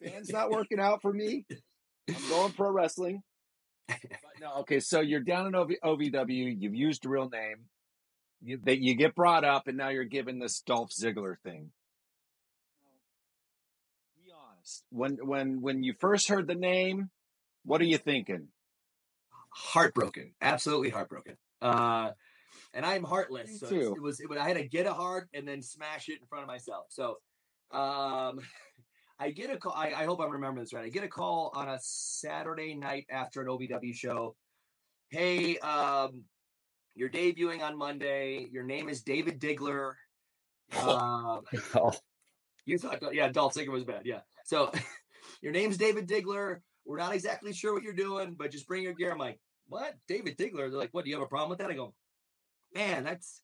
[0.00, 1.44] band's not working out for me.
[2.08, 3.22] I'm going pro wrestling.
[3.88, 3.98] But
[4.40, 4.80] no, okay.
[4.80, 6.56] So you're down in OV, OVW.
[6.60, 7.66] You've used a real name.
[8.42, 11.70] You, that you get brought up, and now you're given this Dolph Ziggler thing.
[14.24, 14.84] Be honest.
[14.90, 17.10] When when when you first heard the name,
[17.64, 18.48] what are you thinking?
[19.50, 21.36] Heartbroken, absolutely heartbroken.
[21.62, 22.10] Uh,
[22.74, 24.20] and I'm heartless, so it was.
[24.20, 26.48] It was I had to get a heart and then smash it in front of
[26.48, 26.86] myself.
[26.90, 27.16] So,
[27.72, 28.40] um,
[29.18, 29.72] I get a call.
[29.72, 30.84] I, I hope I'm remembering this right.
[30.84, 34.36] I get a call on a Saturday night after an OVW show.
[35.08, 36.24] Hey, um,
[36.96, 38.48] you're debuting on Monday.
[38.50, 39.92] Your name is David Diggler.
[40.76, 41.42] Um,
[41.76, 41.92] Oh,
[42.64, 44.02] you thought, yeah, Dolph Ziggler was bad.
[44.04, 44.22] Yeah.
[44.44, 44.72] So
[45.42, 46.56] your name's David Diggler.
[46.84, 49.12] We're not exactly sure what you're doing, but just bring your gear.
[49.12, 49.94] I'm like, what?
[50.08, 50.68] David Diggler?
[50.68, 51.04] They're like, what?
[51.04, 51.70] Do you have a problem with that?
[51.70, 51.94] I go,
[52.74, 53.42] man, that's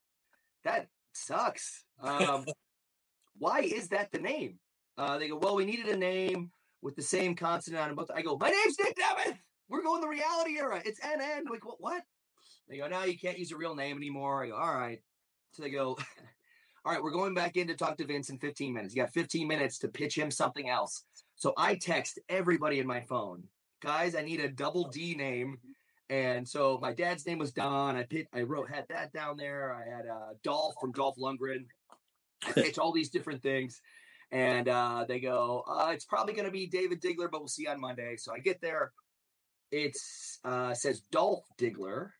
[0.65, 1.85] that sucks.
[2.01, 2.45] Um,
[3.38, 4.59] why is that the name?
[4.99, 6.51] Uh, they go, well, we needed a name
[6.83, 8.11] with the same consonant on both.
[8.12, 9.38] I go, my name's Nic Nemeth.
[9.69, 10.83] We're going the reality era.
[10.85, 11.49] It's NN.
[11.49, 11.81] Like, what?
[11.81, 12.03] What?
[12.68, 14.44] They go, no, you can't use a real name anymore.
[14.44, 15.01] I go, all right.
[15.53, 15.98] So they go,
[16.85, 18.94] all right, we're going back in to talk to Vince in 15 minutes.
[18.94, 21.05] You got 15 minutes to pitch him something else.
[21.37, 23.44] So I text everybody in my phone,
[23.83, 25.59] guys, I need a double D name.
[26.09, 27.96] And so my dad's name was Don.
[27.96, 29.75] I pit, I wrote had that down there.
[29.75, 31.64] I had uh, Dolph from Dolph Lundgren.
[32.44, 33.81] I pitch all these different things,
[34.31, 37.66] and uh, they go, uh, "It's probably going to be David Diggler, but we'll see
[37.66, 38.92] on Monday." So I get there.
[39.70, 42.11] It's uh, says Dolph Diggler,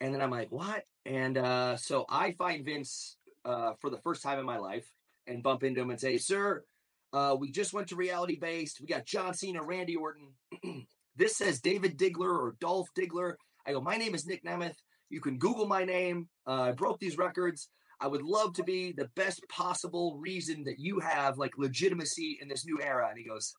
[0.00, 4.22] and then I'm like, "What?" And uh, so I find Vince uh, for the first
[4.22, 4.90] time in my life
[5.26, 6.64] and bump into him and say, "Sir,
[7.12, 8.80] uh, we just went to reality based.
[8.80, 10.32] We got John Cena, Randy Orton.
[11.16, 13.34] this says David Diggler or Dolph Diggler."
[13.66, 14.76] I go, "My name is Nic Nemeth.
[15.08, 16.28] You can Google my name.
[16.46, 17.68] Uh, I broke these records.
[17.98, 22.48] I would love to be the best possible reason that you have like legitimacy in
[22.48, 23.54] this new era." And he goes,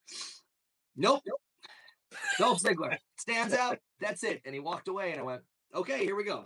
[0.96, 1.24] "Nope,
[2.38, 3.80] Dolph Ziggler stands out.
[4.00, 5.42] That's it." And he walked away, and I went,
[5.78, 6.46] "Okay, here we go."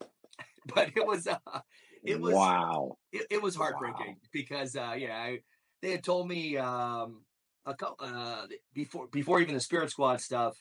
[0.74, 1.60] But it was, uh,
[2.06, 2.96] it was, wow.
[3.12, 5.38] it, it was heartbreaking because uh yeah I,
[5.82, 7.22] they had told me um
[7.64, 10.56] a couple uh before before even the spirit squad stuff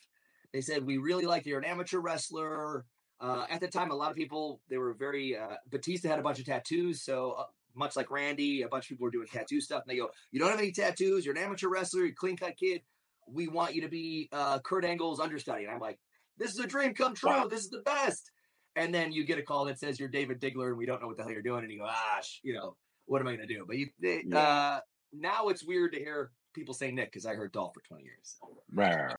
[0.53, 2.85] they said we really like you're an amateur wrestler
[3.21, 6.23] uh at the time a lot of people they were very uh batista had a
[6.23, 7.43] bunch of tattoos so uh,
[7.75, 10.39] much like randy a bunch of people were doing tattoo stuff and they go you
[10.39, 12.81] don't have any tattoos you're an amateur wrestler you're a clean cut kid
[13.27, 15.99] we want you to be uh kurt angle's understudy and i'm like
[16.37, 17.47] this is a dream come true Wow.
[17.47, 18.31] this is the best
[18.75, 21.07] and then you get a call that says you're David Diggler and we don't know
[21.07, 23.47] what the hell you're doing, and you go, ah, you know, what am I going
[23.47, 23.63] to do?
[23.65, 24.37] But you, they, Yeah.
[24.37, 24.79] uh,
[25.13, 28.35] now it's weird to hear people say Nick because I heard Dolph for 20 years.
[28.73, 28.93] Right.
[28.93, 29.01] Right.
[29.05, 29.15] Right.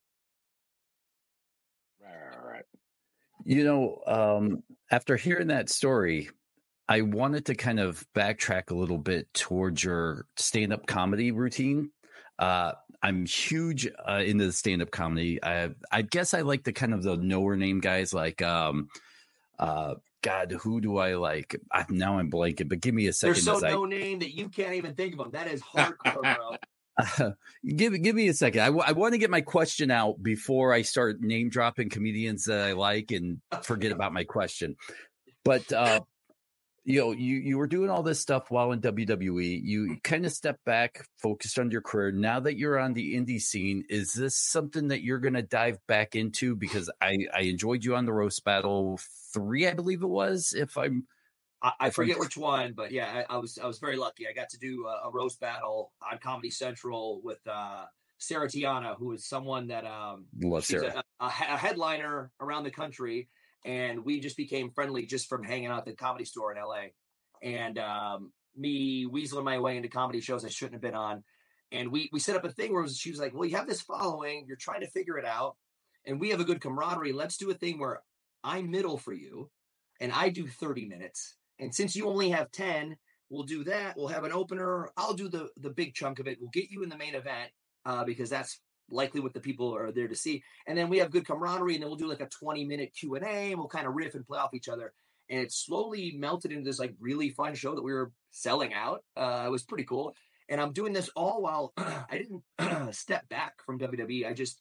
[2.02, 2.64] right, right, right.
[3.44, 6.29] You know, um, after hearing that story,
[6.88, 11.90] I wanted to kind of backtrack a little bit towards your stand up comedy routine.
[12.38, 12.72] Uh,
[13.06, 15.38] I'm huge uh, into the stand up comedy.
[15.40, 18.88] I, I guess I like the kind of the knower name guys like, um,
[19.60, 21.54] uh, God, who do I like?
[21.70, 23.42] I, now I'm blanking, but give me a They're second.
[23.42, 25.30] so as I- no name that you can't even think of them.
[25.30, 27.32] That is hardcore, bro.
[27.76, 28.62] give give me a second.
[28.62, 32.72] I, want to get my question out before I start name dropping comedians that I
[32.72, 34.74] like and forget about my question.
[35.44, 36.00] But uh,
[36.87, 39.61] you know, you you were doing all this stuff while in WWE.
[39.61, 42.12] You kind of stepped back, focused on your career.
[42.12, 45.79] Now that you're on the indie scene, is this something that you're going to dive
[45.88, 46.55] back into?
[46.55, 49.01] Because I I enjoyed you on the roast battle
[49.35, 50.55] three, I believe it was.
[50.57, 51.09] If I'm
[51.61, 54.29] I, I forget which one, but yeah, I, I was I was very lucky.
[54.29, 57.87] I got to do a, a roast battle on Comedy Central with uh,
[58.18, 61.03] Sarah Tiana, who is someone that um, love Sarah.
[61.18, 63.29] a, a, a headliner around the country,
[63.64, 66.86] and we just became friendly just from hanging out at the comedy store in LA.
[67.42, 71.24] And um, me weaseling my way into comedy shows I shouldn't have been on.
[71.72, 73.82] And we we set up a thing where she was like, "Well, you have this
[73.82, 75.56] following, you're trying to figure it out,
[76.06, 77.12] and we have a good camaraderie.
[77.12, 78.02] Let's do a thing where
[78.44, 79.50] I'm middle for you,
[80.00, 81.36] and I do 30 minutes.
[81.58, 82.96] And since you only have 10,
[83.30, 83.96] we'll do that.
[83.96, 84.90] We'll have an opener.
[84.96, 86.38] I'll do the the big chunk of it.
[86.40, 87.50] We'll get you in the main event
[87.84, 88.60] uh, because that's
[88.90, 90.42] likely what the people are there to see.
[90.66, 93.14] And then we have good camaraderie, and then we'll do like a 20 minute Q
[93.16, 94.92] and A, and we'll kind of riff and play off each other.
[95.29, 99.03] and it slowly melted into this like really fun show that we were selling out.
[99.16, 100.14] Uh, it was pretty cool,
[100.49, 104.27] and I'm doing this all while I didn't step back from WWE.
[104.27, 104.61] I just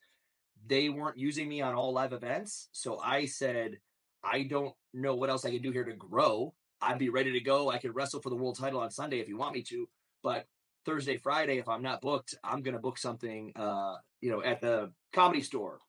[0.67, 3.77] they weren't using me on all live events, so I said
[4.23, 6.53] I don't know what else I can do here to grow.
[6.81, 7.69] I'd be ready to go.
[7.69, 9.87] I could wrestle for the world title on Sunday if you want me to,
[10.23, 10.47] but
[10.85, 14.91] Thursday, Friday, if I'm not booked, I'm gonna book something, uh, you know, at the
[15.13, 15.79] comedy store.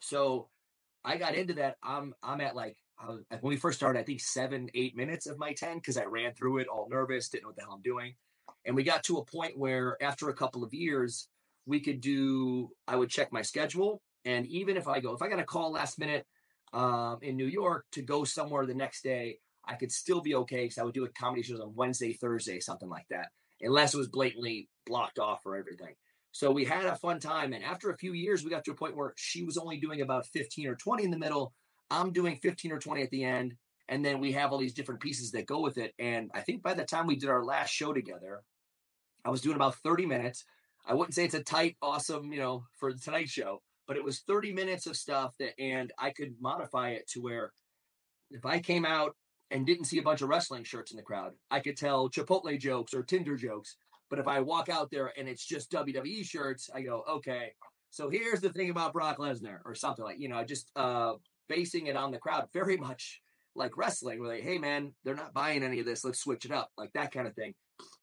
[0.00, 0.48] So
[1.04, 1.76] I got into that.
[1.82, 2.76] I'm I'm at like
[3.06, 6.34] when we first started, I think seven, eight minutes of my ten because I ran
[6.34, 8.14] through it all nervous, didn't know what the hell I'm doing,
[8.66, 11.28] and we got to a point where after a couple of years,
[11.66, 12.70] we could do.
[12.86, 15.72] I would check my schedule, and even if I go, if I got a call
[15.72, 16.26] last minute
[16.72, 20.64] um, in New York to go somewhere the next day, I could still be okay
[20.64, 23.28] because I would do a comedy shows on Wednesday, Thursday, something like that
[23.60, 25.94] unless it was blatantly blocked off or everything.
[26.32, 27.52] So we had a fun time.
[27.52, 30.00] And after a few years, we got to a point where she was only doing
[30.00, 31.52] about 15 or 20 in the middle.
[31.90, 33.54] I'm doing 15 or 20 at the end.
[33.88, 35.94] And then we have all these different pieces that go with it.
[35.98, 38.42] And I think by the time we did our last show together,
[39.24, 40.44] I was doing about 30 minutes.
[40.86, 44.04] I wouldn't say it's a tight, awesome, you know, for the Tonight Show, but it
[44.04, 47.52] was 30 minutes of stuff that, and I could modify it to where
[48.30, 49.16] if I came out
[49.50, 51.32] and didn't see a bunch of wrestling shirts in the crowd.
[51.50, 53.76] I could tell Chipotle jokes or Tinder jokes.
[54.10, 57.52] But if I walk out there and it's just WWE shirts, I go, okay.
[57.90, 61.14] So here's the thing about Brock Lesnar or something like, you know, just uh
[61.48, 63.22] basing it on the crowd very much
[63.54, 66.04] like wrestling, where like, hey man, they're not buying any of this.
[66.04, 67.54] Let's switch it up, like that kind of thing.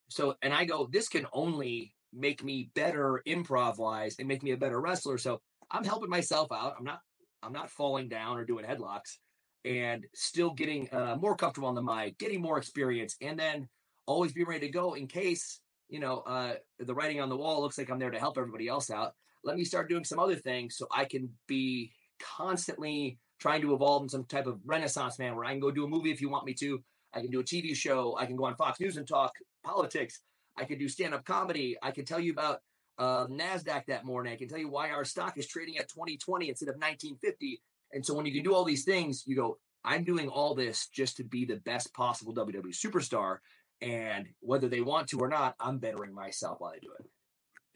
[0.09, 4.51] So and I go, this can only make me better improv wise and make me
[4.51, 5.17] a better wrestler.
[5.17, 6.75] So I'm helping myself out.
[6.77, 7.01] I'm not
[7.43, 9.17] I'm not falling down or doing headlocks
[9.65, 13.67] and still getting uh, more comfortable on the mic, getting more experience, and then
[14.05, 17.61] always be ready to go in case you know uh, the writing on the wall
[17.61, 19.13] looks like I'm there to help everybody else out.
[19.43, 24.03] Let me start doing some other things so I can be constantly trying to evolve
[24.03, 26.29] in some type of renaissance man where I can go do a movie if you
[26.29, 26.81] want me to.
[27.13, 28.15] I can do a TV show.
[28.17, 29.31] I can go on Fox News and talk
[29.63, 30.21] politics.
[30.57, 31.77] I can do stand up comedy.
[31.81, 32.59] I can tell you about
[32.97, 34.33] uh, NASDAQ that morning.
[34.33, 37.61] I can tell you why our stock is trading at 2020 instead of 1950.
[37.95, 40.87] And so when you can do all these things, you go, I'm doing all this
[40.87, 43.37] just to be the best possible WWE superstar.
[43.81, 47.05] And whether they want to or not, I'm bettering myself while I do it.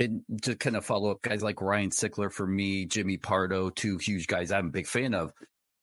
[0.01, 3.97] And to kind of follow up, guys like Ryan Sickler for me, Jimmy Pardo, two
[3.97, 5.34] huge guys I'm a big fan of.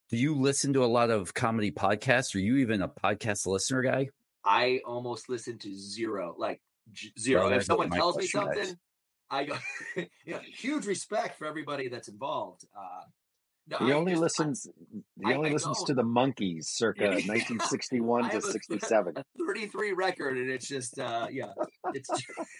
[0.09, 2.33] Do you listen to a lot of comedy podcasts?
[2.35, 4.09] Are you even a podcast listener guy?
[4.45, 6.61] I almost listen to zero, like
[7.19, 7.49] zero.
[7.49, 8.75] if someone tells me something, guys.
[9.29, 9.57] I go,
[9.95, 12.65] you know, huge respect for everybody that's involved.
[12.75, 13.01] Uh,
[13.69, 14.67] no, he I only just, listens.
[15.25, 19.17] I, he only I listens to the Monkees, circa 1961 to 67.
[19.17, 21.51] A 33 record, and it's just, uh, yeah,
[21.93, 22.09] it's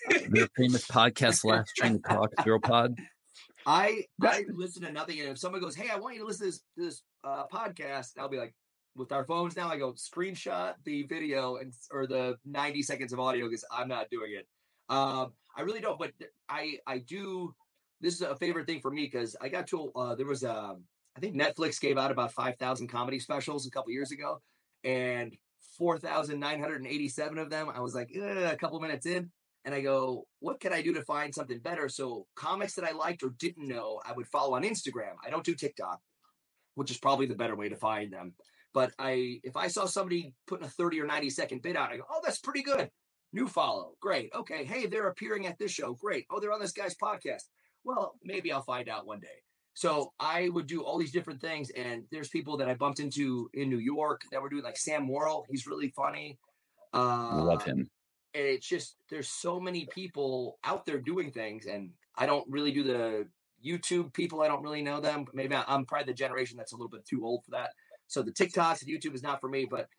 [0.09, 2.97] the famous podcast, Last Train to Talk, Zero Pod.
[3.65, 6.45] I I listen to nothing, and if someone goes, "Hey, I want you to listen
[6.45, 8.53] to this, this uh, podcast," I'll be like,
[8.95, 13.19] with our phones now, I go screenshot the video and or the 90 seconds of
[13.19, 14.47] audio because I'm not doing it.
[14.89, 16.11] Um, I really don't, but
[16.49, 17.53] I I do.
[17.99, 20.55] This is a favorite thing for me because I got to uh, there was a
[20.55, 20.83] um,
[21.17, 24.39] I think Netflix gave out about 5,000 comedy specials a couple years ago,
[24.83, 25.35] and
[25.79, 29.31] 4,987 of them, I was like, a couple minutes in,
[29.65, 31.89] and I go, what can I do to find something better?
[31.89, 35.15] So comics that I liked or didn't know, I would follow on Instagram.
[35.25, 35.99] I don't do TikTok,
[36.75, 38.35] which is probably the better way to find them.
[38.73, 41.97] But I, if I saw somebody putting a 30 or 90 second bit out, I
[41.97, 42.91] go, oh, that's pretty good.
[43.33, 44.29] New follow, great.
[44.35, 46.27] Okay, hey, they're appearing at this show, great.
[46.29, 47.43] Oh, they're on this guy's podcast.
[47.83, 49.41] Well, maybe I'll find out one day.
[49.77, 53.47] So I would do all these different things, and there's people that I bumped into
[53.53, 55.45] in New York that were doing like Sam Morrill.
[55.51, 56.39] He's really funny.
[56.95, 57.87] Uh, I love him.
[58.33, 62.71] And it's just there's so many people out there doing things, and I don't really
[62.71, 63.27] do the
[63.63, 64.41] YouTube people.
[64.41, 65.27] I don't really know them.
[65.35, 67.69] Maybe I'm probably the generation that's a little bit too old for that.
[68.07, 69.89] So the TikToks and YouTube is not for me, but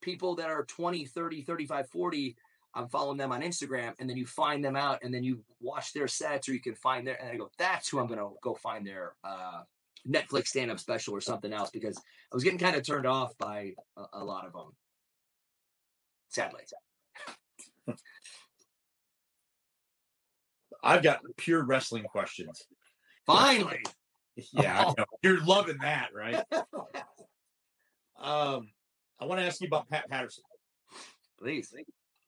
[0.00, 2.36] people that are 20, 30, 35, 40
[2.74, 5.92] I'm following them on Instagram, and then you find them out, and then you watch
[5.92, 8.54] their sets, or you can find their, and I go, that's who I'm gonna go
[8.54, 9.62] find their uh,
[10.08, 13.72] Netflix stand-up special or something else because I was getting kind of turned off by
[13.96, 14.72] a, a lot of them.
[16.28, 16.62] Sadly.
[20.82, 22.62] I've got pure wrestling questions.
[23.26, 23.82] Finally.
[24.52, 24.92] Yeah,
[25.22, 26.34] you're loving that, right?
[28.20, 28.68] um,
[29.20, 30.42] I want to ask you about Pat Patterson.
[31.38, 31.72] Please.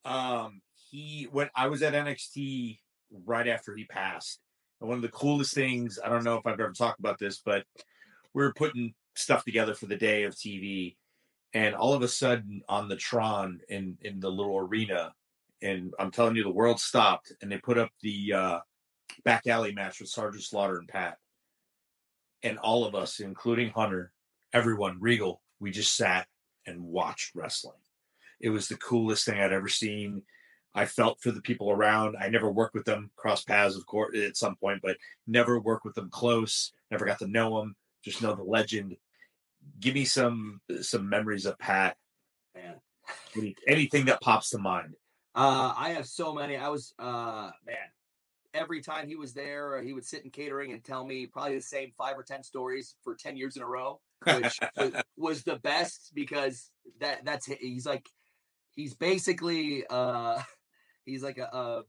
[0.07, 2.79] Um, he when I was at NXT
[3.25, 4.41] right after he passed,
[4.81, 7.43] and one of the coolest things I don't know if I've ever talked about this,
[7.45, 7.65] but
[8.33, 10.97] we were putting stuff together for the day of TV,
[11.53, 15.13] and all of a sudden on the Tron in in the little arena,
[15.61, 18.61] and I'm telling you, the world stopped, and they put up the uh,
[19.25, 21.19] back alley match with Sergeant Slaughter and Pat,
[22.45, 24.13] and all of us, including Hunter,
[24.53, 26.29] everyone, Regal, we just sat
[26.65, 27.75] and watched wrestling.
[28.41, 30.23] It was the coolest thing I'd ever seen.
[30.75, 32.17] I felt for the people around.
[32.21, 35.87] I never worked with them, cross paths, of course, at some point, but never worked
[35.87, 36.73] with them close.
[36.91, 37.77] Never got to know them.
[38.05, 38.97] Just know the legend.
[39.81, 41.97] Give me some some memories of Pat.
[42.55, 42.75] Man.
[43.37, 44.95] Any, anything that pops to mind.
[45.35, 46.57] Uh, I have so many.
[46.57, 47.77] I was, uh, man,
[48.55, 51.63] every time he was there, he would sit in catering and tell me probably the
[51.63, 55.57] same five or 10 stories for 10 years in a row, which was, was the
[55.57, 56.71] best because
[57.01, 58.09] that that's, he's like,
[58.77, 60.41] he's basically, uh,
[61.05, 61.83] he's like a, a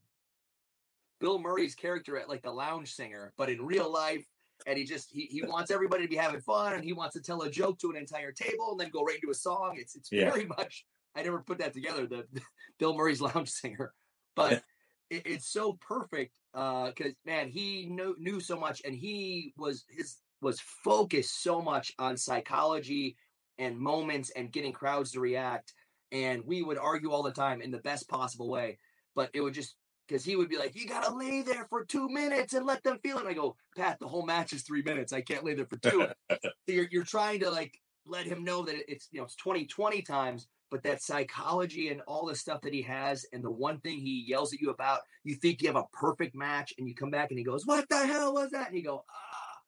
[1.20, 4.24] Bill Murray's character at like the lounge singer, but in real life,
[4.66, 7.22] and he just he, he wants everybody to be having fun and he wants to
[7.22, 9.94] tell a joke to an entire table and then go right into a song it's
[9.94, 10.30] it's Yeah.
[10.30, 10.84] very much
[11.14, 12.24] i never put that together the,
[12.78, 13.92] bill murray's lounge singer
[14.34, 14.62] but
[15.10, 19.84] it, it's so perfect uh because man he knew knew so much and he was
[19.88, 23.16] his was focused so much on psychology
[23.58, 25.72] and moments and getting crowds to react
[26.12, 28.78] and we would argue all the time in the best possible way
[29.14, 29.74] but it would just
[30.08, 32.98] because he would be like, "You gotta lay there for two minutes and let them
[33.02, 35.12] feel it." And I go, "Pat, the whole match is three minutes.
[35.12, 36.08] I can't lay there for two.
[36.68, 39.66] So you're you're trying to like let him know that it's you know it's 20
[39.66, 43.80] 20 times, but that psychology and all the stuff that he has, and the one
[43.80, 46.94] thing he yells at you about, you think you have a perfect match, and you
[46.94, 49.58] come back and he goes, "What the hell was that?" And you go, "Ah,"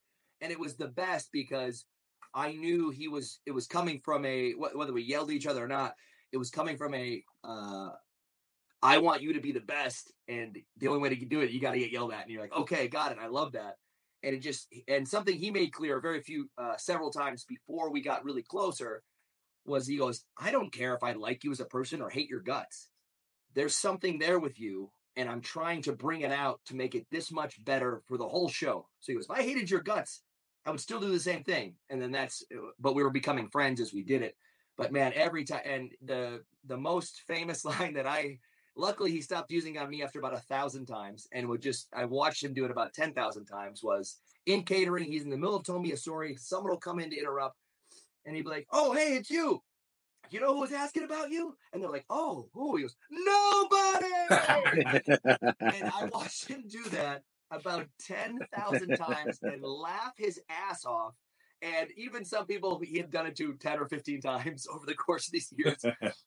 [0.43, 1.86] and it was the best because
[2.34, 3.41] I knew he was.
[3.47, 5.95] It was coming from a whether we yelled at each other or not.
[6.33, 7.22] It was coming from a.
[7.45, 7.91] Uh,
[8.83, 11.61] I want you to be the best, and the only way to do it, you
[11.61, 12.22] got to get yelled at.
[12.22, 13.18] And you're like, okay, got it.
[13.20, 13.76] I love that.
[14.22, 18.01] And it just and something he made clear very few, uh, several times before we
[18.01, 19.03] got really closer,
[19.66, 22.28] was he goes, I don't care if I like you as a person or hate
[22.28, 22.89] your guts.
[23.55, 27.07] There's something there with you, and I'm trying to bring it out to make it
[27.11, 28.89] this much better for the whole show.
[29.01, 30.22] So he goes, if I hated your guts,
[30.64, 31.74] I would still do the same thing.
[31.89, 32.45] And then that's,
[32.78, 34.37] but we were becoming friends as we did it.
[34.81, 38.39] But man, every time, and the the most famous line that I
[38.76, 42.05] luckily he stopped using on me after about a thousand times and would just i
[42.05, 45.64] watched him do it about 10,000 times was in catering he's in the middle of
[45.64, 47.57] telling me a story someone will come in to interrupt
[48.24, 49.62] and he'd be like oh hey it's you.
[50.31, 51.57] You know who was asking about you?
[51.72, 52.76] And they're like oh who?
[52.76, 54.07] He goes nobody!
[55.61, 61.14] And i watched him do that about 10,000 times and laugh his ass off
[61.63, 64.95] and even some people he had done it to 10 or 15 times over the
[64.95, 65.85] course of these years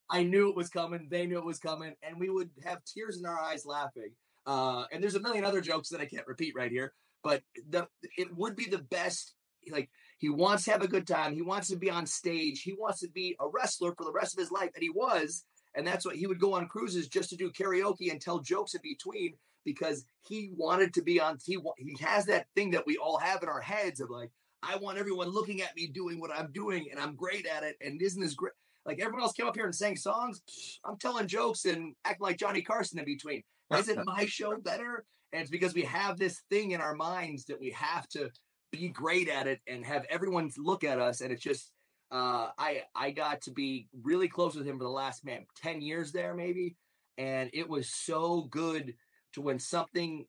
[0.10, 1.08] I knew it was coming.
[1.10, 4.12] They knew it was coming, and we would have tears in our eyes laughing.
[4.46, 7.88] Uh, and there's a million other jokes that I can't repeat right here, but the
[8.18, 9.34] it would be the best.
[9.72, 11.34] Like he wants to have a good time.
[11.34, 12.62] He wants to be on stage.
[12.62, 15.46] He wants to be a wrestler for the rest of his life, and he was.
[15.76, 18.76] And that's what he would go on cruises just to do karaoke and tell jokes
[18.76, 19.34] in between
[19.66, 21.38] because he wanted to be on.
[21.44, 24.30] He he has that thing that we all have in our heads of like,
[24.68, 27.76] I want everyone looking at me doing what I'm doing, and I'm great at it.
[27.82, 28.54] And isn't this great?
[28.86, 30.42] Like everyone else came up here and sang songs.
[30.86, 33.44] I'm telling jokes and acting like Johnny Carson in between.
[33.78, 35.06] Isn't my show better?
[35.32, 38.30] And it's because we have this thing in our minds that we have to
[38.72, 41.22] be great at it and have everyone look at us.
[41.22, 41.72] And it's just,
[42.12, 45.82] uh, I I got to be really close with him for the last man ten
[45.82, 46.76] years there maybe,
[47.18, 48.94] and it was so good
[49.34, 50.26] to when something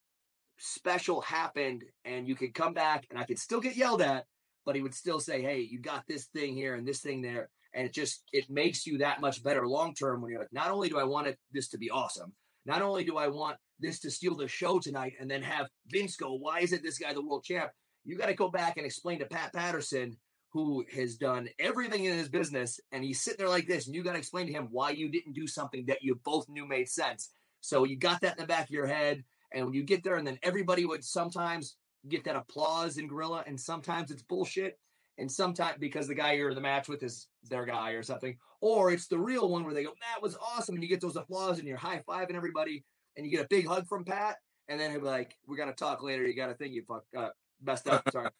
[0.58, 4.24] special happened and you could come back and I could still get yelled at,
[4.64, 7.50] but he would still say, "Hey, you got this thing here and this thing there."
[7.74, 10.70] and it just it makes you that much better long term when you're like not
[10.70, 12.32] only do i want it this to be awesome
[12.64, 16.16] not only do i want this to steal the show tonight and then have vince
[16.16, 17.70] go why isn't this guy the world champ
[18.04, 20.16] you got to go back and explain to pat patterson
[20.52, 24.04] who has done everything in his business and he's sitting there like this and you
[24.04, 26.88] got to explain to him why you didn't do something that you both knew made
[26.88, 27.30] sense
[27.60, 29.24] so you got that in the back of your head
[29.54, 31.76] and you get there and then everybody would sometimes
[32.08, 34.78] get that applause in gorilla and sometimes it's bullshit
[35.18, 38.90] and sometimes because the guy you're the match with is their guy or something, or
[38.90, 41.58] it's the real one where they go, "That was awesome," and you get those applause
[41.58, 42.84] and you're high fiving everybody,
[43.16, 44.36] and you get a big hug from Pat,
[44.68, 46.26] and then he'll be like, "We're gonna talk later.
[46.26, 47.30] You got to think you fucked up, uh,
[47.62, 48.30] messed up, sorry,"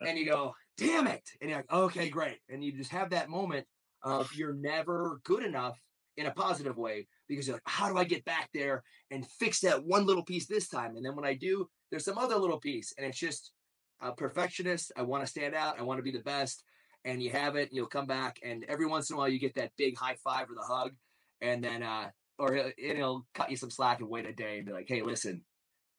[0.00, 3.28] and you go, "Damn it!" and you're like, "Okay, great," and you just have that
[3.28, 3.66] moment
[4.02, 5.80] of you're never good enough
[6.16, 9.60] in a positive way because you're like, "How do I get back there and fix
[9.60, 12.58] that one little piece this time?" And then when I do, there's some other little
[12.60, 13.52] piece, and it's just
[14.00, 14.92] a perfectionist.
[14.96, 15.78] I want to stand out.
[15.78, 16.64] I want to be the best.
[17.04, 17.70] And you have it.
[17.72, 20.50] You'll come back, and every once in a while, you get that big high five
[20.50, 20.92] or the hug,
[21.40, 24.58] and then, uh, or he'll, and he'll cut you some slack and wait a day
[24.58, 25.44] and be like, "Hey, listen,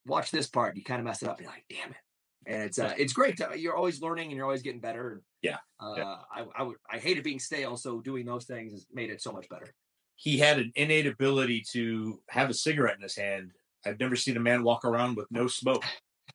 [0.05, 1.37] watch this part." You kind of mess it up.
[1.37, 1.97] And you're like, "Damn it!"
[2.45, 3.37] And it's uh, it's great.
[3.37, 5.23] To, you're always learning, and you're always getting better.
[5.41, 5.57] Yeah.
[5.79, 6.15] Uh, Yeah.
[6.31, 9.31] I I would I hated being stale, so doing those things has made it so
[9.31, 9.73] much better.
[10.19, 13.51] He had an innate ability to have a cigarette in his hand.
[13.85, 15.85] I've never seen a man walk around with no smoke,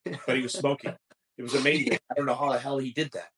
[0.05, 0.95] but he was smoking.
[1.37, 1.99] It was amazing.
[2.11, 3.29] I don't know how the hell he did that.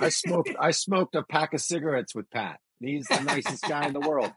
[0.00, 2.58] I smoked I smoked a pack of cigarettes with Pat.
[2.80, 4.32] He's the nicest guy in the world.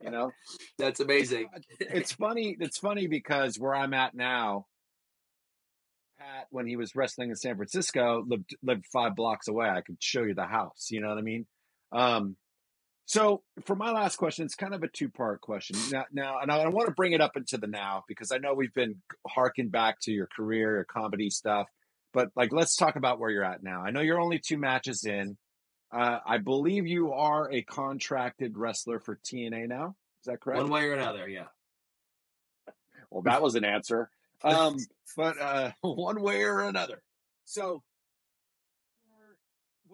[0.00, 0.30] You know,
[0.78, 1.48] that's amazing.
[1.80, 2.56] it's funny.
[2.60, 4.66] It's funny because where I'm at now,
[6.16, 9.68] Pat, when he was wrestling in San Francisco, lived lived five blocks away.
[9.68, 10.88] I could show you the house.
[10.90, 11.46] You know what I mean?
[11.90, 12.36] Um,
[13.06, 15.76] so for my last question, it's kind of a two part question.
[15.90, 18.54] Now, now, and I want to bring it up into the now because I know
[18.54, 18.96] we've been
[19.26, 21.68] harking back to your career, your comedy stuff,
[22.12, 23.82] but like, let's talk about where you're at now.
[23.82, 25.36] I know you're only two matches in.
[25.92, 29.96] Uh, I believe you are a contracted wrestler for TNA now.
[30.22, 30.62] Is that correct?
[30.62, 31.46] One way or another, yeah.
[33.10, 34.08] Well, that was an answer.
[34.42, 34.76] Um,
[35.16, 37.02] but uh, one way or another.
[37.44, 37.82] So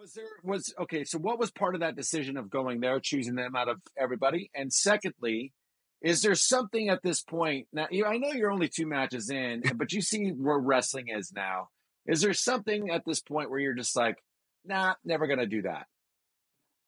[0.00, 3.34] was there was okay so what was part of that decision of going there choosing
[3.34, 4.50] them out of everybody?
[4.54, 5.52] And secondly
[6.00, 9.62] is there something at this point now you i know you're only two matches in
[9.74, 11.68] but you see where wrestling is now.
[12.06, 14.16] Is there something at this point where you're just like
[14.64, 15.86] nah never gonna do that?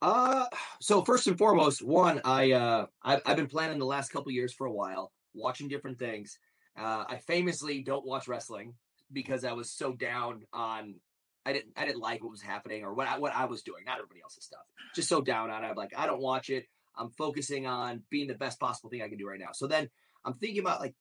[0.00, 0.46] Uh
[0.80, 4.54] so first and foremost one i uh i've, I've been planning the last couple years
[4.54, 6.38] for a while watching different things.
[6.78, 8.72] Uh i famously don't watch wrestling
[9.12, 10.94] because i was so down on
[11.44, 13.84] I didn't I didn't like what was happening or what I, what I was doing,
[13.84, 14.62] not everybody else's stuff.
[14.94, 15.68] Just so down on it.
[15.68, 16.66] I'm like, I don't watch it.
[16.96, 19.52] I'm focusing on being the best possible thing I can do right now.
[19.52, 19.88] So then
[20.24, 20.94] I'm thinking about like,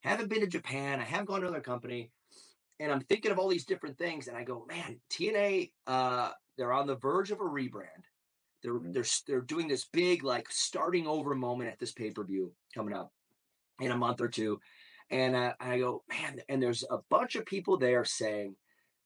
[0.00, 1.00] haven't been to Japan.
[1.00, 2.10] I haven't gone to another company,
[2.80, 4.26] and I'm thinking of all these different things.
[4.26, 8.04] And I go, man, TNA, uh, they're on the verge of a rebrand.
[8.62, 8.92] They're mm-hmm.
[8.92, 12.94] they're they're doing this big like starting over moment at this pay per view coming
[12.94, 13.12] up
[13.80, 14.60] in a month or two.
[15.10, 18.56] And uh, I go, man, and there's a bunch of people there saying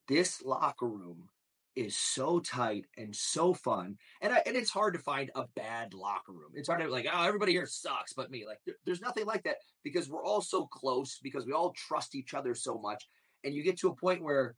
[0.08, 1.28] this locker room
[1.76, 3.96] is so tight and so fun.
[4.20, 6.50] And I, and it's hard to find a bad locker room.
[6.54, 8.44] It's hard to like, oh, everybody here sucks but me.
[8.44, 12.16] Like there, there's nothing like that because we're all so close because we all trust
[12.16, 13.08] each other so much.
[13.44, 14.56] And you get to a point where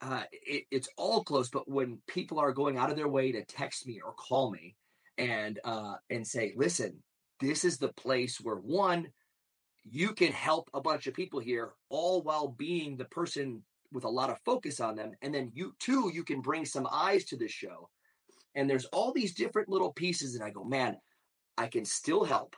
[0.00, 3.44] uh, it, it's all close, but when people are going out of their way to
[3.44, 4.76] text me or call me
[5.18, 7.02] and uh, and say, listen,
[7.40, 9.08] this is the place where one,
[9.82, 13.62] you can help a bunch of people here, all while being the person
[13.92, 15.12] with a lot of focus on them.
[15.22, 17.88] And then you too, you can bring some eyes to the show.
[18.54, 20.34] And there's all these different little pieces.
[20.34, 20.96] And I go, man,
[21.56, 22.56] I can still help.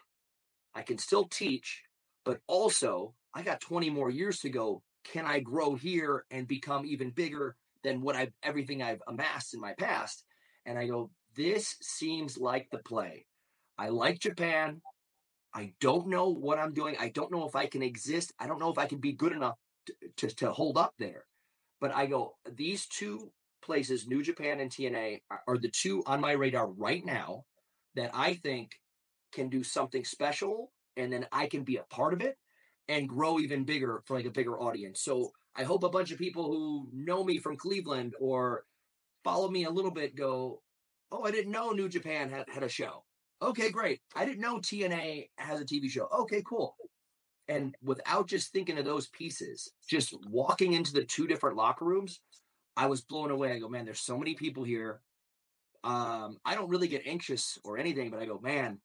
[0.75, 1.83] I can still teach,
[2.25, 4.83] but also I got 20 more years to go.
[5.05, 9.61] Can I grow here and become even bigger than what I've everything I've amassed in
[9.61, 10.25] my past?
[10.67, 13.27] And I go, this seems like the play.
[13.77, 14.81] I like Japan.
[15.53, 16.97] I don't know what I'm doing.
[16.99, 18.33] I don't know if I can exist.
[18.39, 19.59] I don't know if I can be good enough
[20.17, 21.25] to, to, hold up there.
[21.81, 23.31] But I go, these two
[23.63, 27.45] places, New Japan and TNA, are, the two on my radar right now
[27.95, 28.73] that I think
[29.33, 32.37] can do something special and then I can be a part of it
[32.89, 35.03] and grow even bigger for like a bigger audience.
[35.03, 38.65] So I hope a bunch of people who know me from Cleveland or
[39.25, 40.61] follow me a little bit go,
[41.11, 43.05] Oh, I didn't know New Japan had, had a show.
[43.41, 44.01] Okay, great.
[44.17, 46.09] I didn't know TNA has a TV show.
[46.21, 46.77] Okay, cool.
[47.49, 52.21] And without just thinking of those pieces, just walking into the two different locker rooms,
[52.77, 53.53] I was blown away.
[53.53, 55.01] I go, man, there's so many people here.
[55.85, 58.81] Um, I don't really get anxious or anything, but I go, man,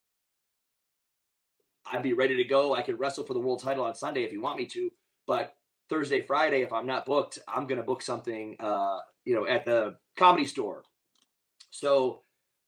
[1.92, 2.76] I'd be ready to go.
[2.76, 4.92] I could wrestle for the world title on Sunday if you want me to,
[5.26, 5.56] but
[5.90, 9.66] Thursday, Friday, if I'm not booked, I'm going to book something, uh, you know, at
[9.66, 10.84] the comedy store.
[11.72, 12.24] So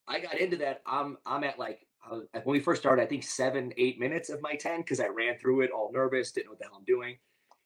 [0.07, 0.81] I got into that.
[0.85, 4.41] I'm I'm at like was, when we first started, I think seven, eight minutes of
[4.41, 6.85] my 10 because I ran through it all nervous, didn't know what the hell I'm
[6.85, 7.17] doing.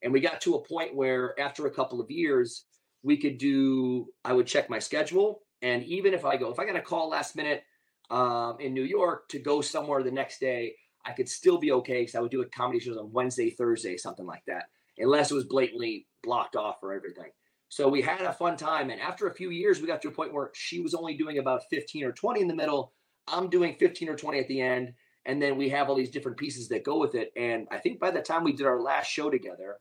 [0.03, 2.65] And we got to a point where after a couple of years,
[3.03, 5.41] we could do, I would check my schedule.
[5.61, 7.63] And even if I go, if I got a call last minute
[8.09, 10.75] um, in New York to go somewhere the next day,
[11.05, 13.95] I could still be okay because I would do a comedy shows on Wednesday, Thursday,
[13.95, 14.65] something like that,
[14.97, 17.29] unless it was blatantly blocked off for everything.
[17.69, 18.89] So we had a fun time.
[18.89, 21.37] And after a few years, we got to a point where she was only doing
[21.37, 22.93] about 15 or 20 in the middle
[23.27, 24.93] I'm doing 15 or 20 at the end.
[25.25, 27.31] And then we have all these different pieces that go with it.
[27.35, 29.77] And I think by the time we did our last show together,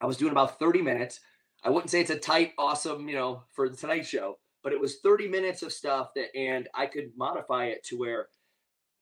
[0.00, 1.20] I was doing about 30 minutes.
[1.62, 4.80] I wouldn't say it's a tight, awesome, you know, for the Tonight Show, but it
[4.80, 8.28] was 30 minutes of stuff that, and I could modify it to where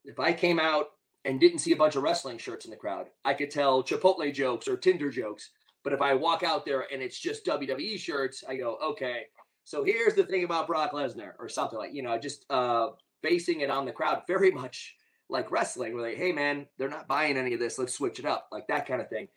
[0.04, 0.86] if I came out
[1.24, 4.32] and didn't see a bunch of wrestling shirts in the crowd, I could tell Chipotle
[4.32, 5.50] jokes or Tinder jokes.
[5.84, 9.22] But if I walk out there and it's just WWE shirts, I go, okay.
[9.64, 12.88] So here's the thing about Brock Lesnar or something like, you know, just uh,
[13.22, 14.96] basing it on the crowd very much
[15.28, 17.78] like wrestling, where like, hey man, they're not buying any of this.
[17.78, 19.28] Let's switch it up, like that kind of thing.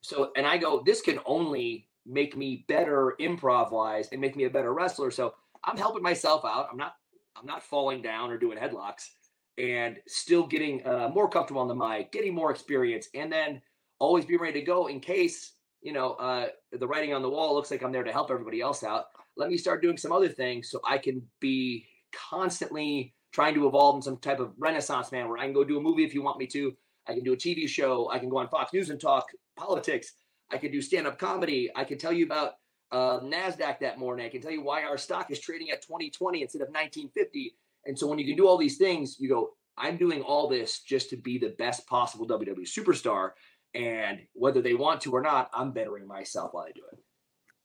[0.00, 4.44] So, and I go, this can only make me better improv wise and make me
[4.44, 5.10] a better wrestler.
[5.10, 5.34] So
[5.64, 6.68] I'm helping myself out.
[6.70, 6.94] I'm not,
[7.36, 9.08] I'm not falling down or doing headlocks,
[9.56, 13.60] and still getting uh, more comfortable on the mic, getting more experience, and then
[13.98, 17.54] always be ready to go in case you know uh, the writing on the wall
[17.54, 19.06] looks like I'm there to help everybody else out
[19.38, 23.96] let me start doing some other things so I can be constantly trying to evolve
[23.96, 26.22] in some type of renaissance man where I can go do a movie if you
[26.22, 26.74] want me to.
[27.06, 28.10] I can do a TV show.
[28.10, 29.26] I can go on Fox News and talk
[29.56, 30.12] politics.
[30.50, 31.70] I can do stand up comedy.
[31.74, 32.54] I can tell you about
[32.90, 34.26] uh, NASDAQ that morning.
[34.26, 37.54] I can tell you why our stock is trading at 2020 instead of 1950.
[37.86, 40.80] And so when you can do all these things, you go, I'm doing all this
[40.80, 43.30] just to be the best possible WWE superstar.
[43.74, 46.98] And whether they want to or not, I'm bettering myself while I do it.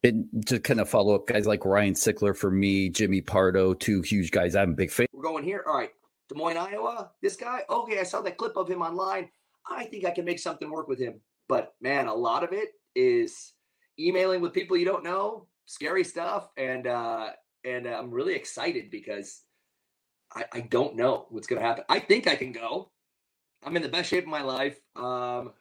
[0.03, 4.01] And to kind of follow up, guys like Ryan Sickler for me, Jimmy Pardo, two
[4.01, 4.55] huge guys.
[4.55, 5.07] I'm a big fan.
[5.13, 5.63] We're going here.
[5.65, 5.91] All right.
[6.27, 7.11] Des Moines, Iowa.
[7.21, 7.61] This guy.
[7.69, 9.29] Okay, I saw that clip of him online.
[9.69, 11.21] I think I can make something work with him.
[11.47, 13.53] But man, a lot of it is
[13.99, 17.31] emailing with people you don't know, scary stuff, and uh,
[17.63, 19.41] and I'm really excited because
[20.35, 21.85] I, I don't know what's going to happen.
[21.89, 22.91] I think I can go.
[23.65, 24.77] I'm in the best shape of my life.
[24.95, 25.53] Um,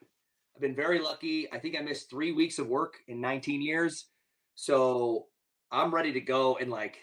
[0.55, 1.51] I've been very lucky.
[1.51, 4.07] I think I missed three weeks of work in 19 years,
[4.55, 5.27] so
[5.71, 6.57] I'm ready to go.
[6.57, 6.97] And like,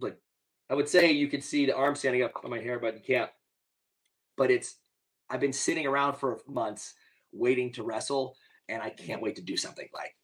[0.00, 0.18] like
[0.70, 3.02] I would say, you could see the arm standing up on my hair, but you
[3.06, 3.30] can't.
[4.36, 4.76] But it's
[5.30, 6.94] I've been sitting around for months
[7.32, 8.36] waiting to wrestle,
[8.68, 10.14] and I can't wait to do something like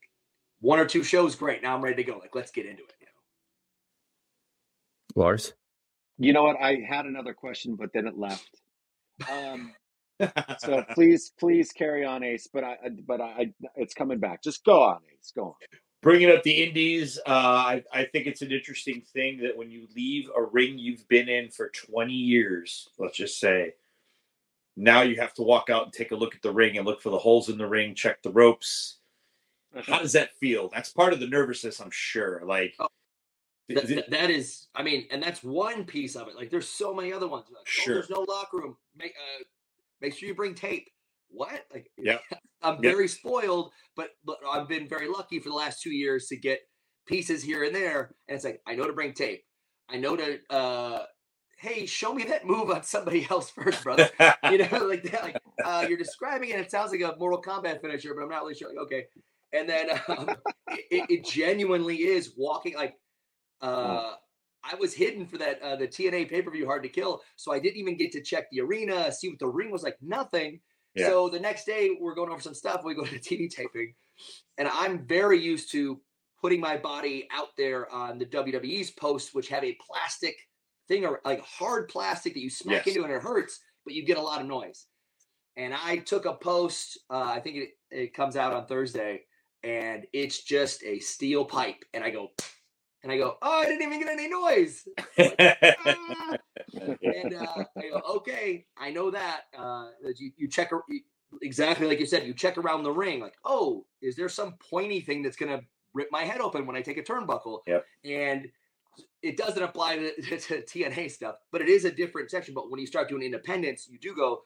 [0.60, 1.36] one or two shows.
[1.36, 2.18] Great, now I'm ready to go.
[2.18, 2.94] Like, let's get into it.
[3.00, 3.06] You
[5.16, 5.22] know?
[5.22, 5.52] Lars.
[6.18, 6.56] You know what?
[6.60, 8.50] I had another question, but then it left.
[9.30, 9.72] Um,
[10.58, 12.48] so please, please carry on, Ace.
[12.52, 14.42] But I, but I, it's coming back.
[14.42, 15.32] Just go on, Ace.
[15.36, 15.54] Go on.
[16.00, 19.88] Bringing up the indies, uh, I, I think it's an interesting thing that when you
[19.96, 23.74] leave a ring you've been in for 20 years, let's just say,
[24.76, 27.02] now you have to walk out and take a look at the ring and look
[27.02, 28.98] for the holes in the ring, check the ropes.
[29.86, 30.68] How does that feel?
[30.72, 32.42] That's part of the nervousness, I'm sure.
[32.44, 32.86] Like, oh,
[33.68, 36.36] that, that, that is, I mean, and that's one piece of it.
[36.36, 37.46] Like, there's so many other ones.
[37.52, 37.94] Like, sure.
[37.94, 38.76] Oh, there's no locker room.
[38.96, 39.44] Make uh,
[40.00, 40.88] make sure you bring tape.
[41.28, 41.64] What?
[41.72, 42.18] Like, yeah,
[42.62, 43.10] I'm very yep.
[43.10, 46.60] spoiled, but but I've been very lucky for the last two years to get
[47.06, 48.14] pieces here and there.
[48.28, 49.42] And it's like I know to bring tape.
[49.90, 51.04] I know to uh,
[51.58, 54.08] hey, show me that move on somebody else first, brother.
[54.50, 55.22] you know, like that.
[55.22, 56.60] Like uh, you're describing it.
[56.60, 58.68] It sounds like a Mortal Kombat finisher, but I'm not really sure.
[58.68, 59.04] Like, okay.
[59.52, 60.28] And then um,
[60.68, 62.94] it, it, genuinely is walking like
[63.60, 64.12] uh,
[64.62, 67.52] I was hidden for that uh, the TNA pay per view Hard to Kill, so
[67.52, 69.96] I didn't even get to check the arena, see what the ring was like.
[70.00, 70.60] Nothing.
[70.98, 71.06] Yeah.
[71.06, 72.82] So the next day we're going over some stuff.
[72.84, 73.94] We go to TV taping,
[74.56, 76.00] and I'm very used to
[76.40, 80.36] putting my body out there on the WWE's posts, which have a plastic
[80.86, 82.96] thing or like hard plastic that you smack yes.
[82.96, 84.86] into and it hurts, but you get a lot of noise.
[85.56, 89.22] And I took a post, uh, I think it, it comes out on Thursday,
[89.64, 91.84] and it's just a steel pipe.
[91.92, 92.28] And I go,
[93.02, 94.86] and I go, oh, I didn't even get any noise.
[95.16, 96.36] Like, ah.
[97.02, 99.42] And uh, I go, okay, I know that.
[99.56, 100.70] Uh, you, you check
[101.42, 105.00] exactly like you said, you check around the ring, like, oh, is there some pointy
[105.00, 105.60] thing that's gonna
[105.94, 107.60] rip my head open when I take a turnbuckle?
[107.66, 107.84] Yep.
[108.04, 108.48] And
[109.22, 112.54] it doesn't apply to, to, TNA stuff, but it is a different section.
[112.54, 114.42] But when you start doing independence, you do go,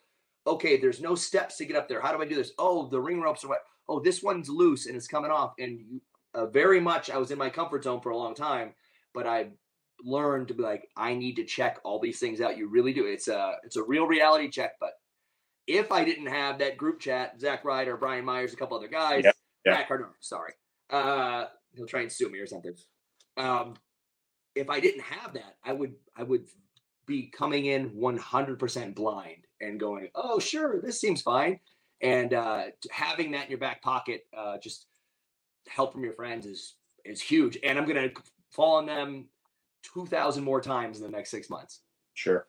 [0.47, 2.01] okay, there's no steps to get up there.
[2.01, 2.53] How do I do this?
[2.59, 3.61] Oh, the ring ropes are what?
[3.89, 5.55] Oh, this one's loose and it's coming off.
[5.59, 6.01] And you,
[6.35, 8.74] uh, very much, I was in my comfort zone for a long time,
[9.14, 9.49] but I
[10.05, 12.57] learned to be like, I need to check all these things out.
[12.57, 13.07] You really do.
[13.07, 14.72] It's a it's a real reality check.
[14.80, 14.93] But
[15.66, 19.24] if I didn't have that group chat, Zack Ryder, Brian Myers, a couple other guys,
[19.24, 19.74] yep, yep.
[19.74, 20.53] Matt Cardona, sorry,
[20.91, 22.74] uh, he'll try and sue me or something.
[23.37, 23.74] Um,
[24.55, 26.47] if I didn't have that, I would I would
[27.07, 31.61] be coming in 100% blind and going, oh sure, this seems fine,
[32.01, 34.87] and uh, having that in your back pocket, uh, just
[35.69, 37.59] help from your friends is is huge.
[37.63, 38.11] And I'm gonna
[38.51, 39.29] fall on them
[39.83, 41.81] two thousand more times in the next six months.
[42.15, 42.47] Sure.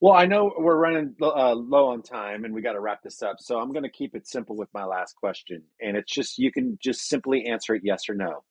[0.00, 3.22] Well, I know we're running uh, low on time and we got to wrap this
[3.22, 3.36] up.
[3.38, 5.62] So I'm going to keep it simple with my last question.
[5.80, 8.42] And it's just, you can just simply answer it yes or no.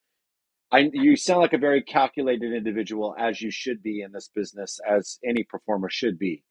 [0.71, 4.79] I, you sound like a very calculated individual, as you should be in this business,
[4.89, 6.45] as any performer should be.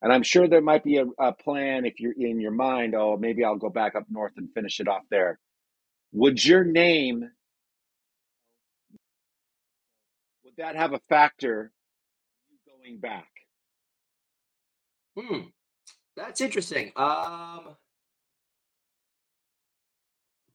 [0.00, 3.18] And I'm sure there might be a, a plan if you're in your mind, oh,
[3.18, 5.38] maybe I'll go back up north and finish it off there.
[6.12, 7.30] Would your name
[10.44, 11.72] would that have a factor
[12.66, 13.28] going back?
[15.18, 15.48] Hmm.
[16.16, 16.92] That's interesting.
[16.96, 17.76] Um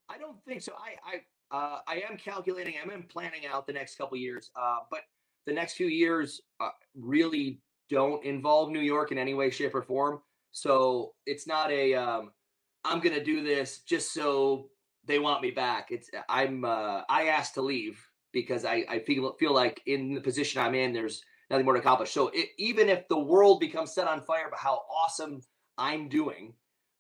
[0.10, 0.74] I don't think so.
[0.74, 1.22] I I
[1.52, 2.76] uh, I am calculating.
[2.82, 5.02] I'm planning out the next couple years, uh, but
[5.46, 9.82] the next few years uh, really don't involve New York in any way, shape, or
[9.82, 10.22] form.
[10.54, 12.32] So it's not a um,
[12.86, 14.70] I'm going to do this just so
[15.06, 15.88] they want me back.
[15.92, 18.00] It's I'm uh, I asked to leave
[18.32, 21.80] because I I feel feel like in the position I'm in, there's nothing more to
[21.80, 22.12] accomplish.
[22.12, 25.42] So it, even if the world becomes set on fire by how awesome
[25.78, 26.54] I'm doing,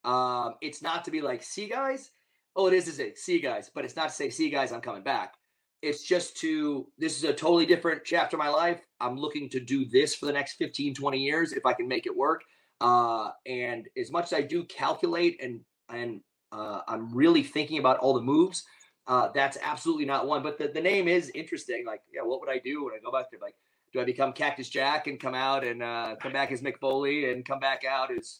[0.04, 2.12] um, it's not to be like, see guys,
[2.56, 4.82] oh, it is to say, see guys, but it's not to say, see guys, I'm
[4.82, 5.36] coming back.
[5.82, 8.82] it's just to this is a totally different chapter of my life.
[9.00, 12.06] I'm looking to do this for the next 15, 20 years if I can make
[12.06, 12.44] it work.
[12.80, 16.22] Uh, and as much as I do calculate and and
[16.52, 18.64] uh, I'm really thinking about all the moves,
[19.08, 20.44] uh, that's absolutely not one.
[20.44, 21.86] But the, the name is interesting.
[21.86, 23.40] Like, yeah, what would I do when I go back there?
[23.42, 23.56] Like,
[23.94, 27.32] do I become Cactus Jack and come out and uh, come back as Mick Foley
[27.32, 28.40] and come back out as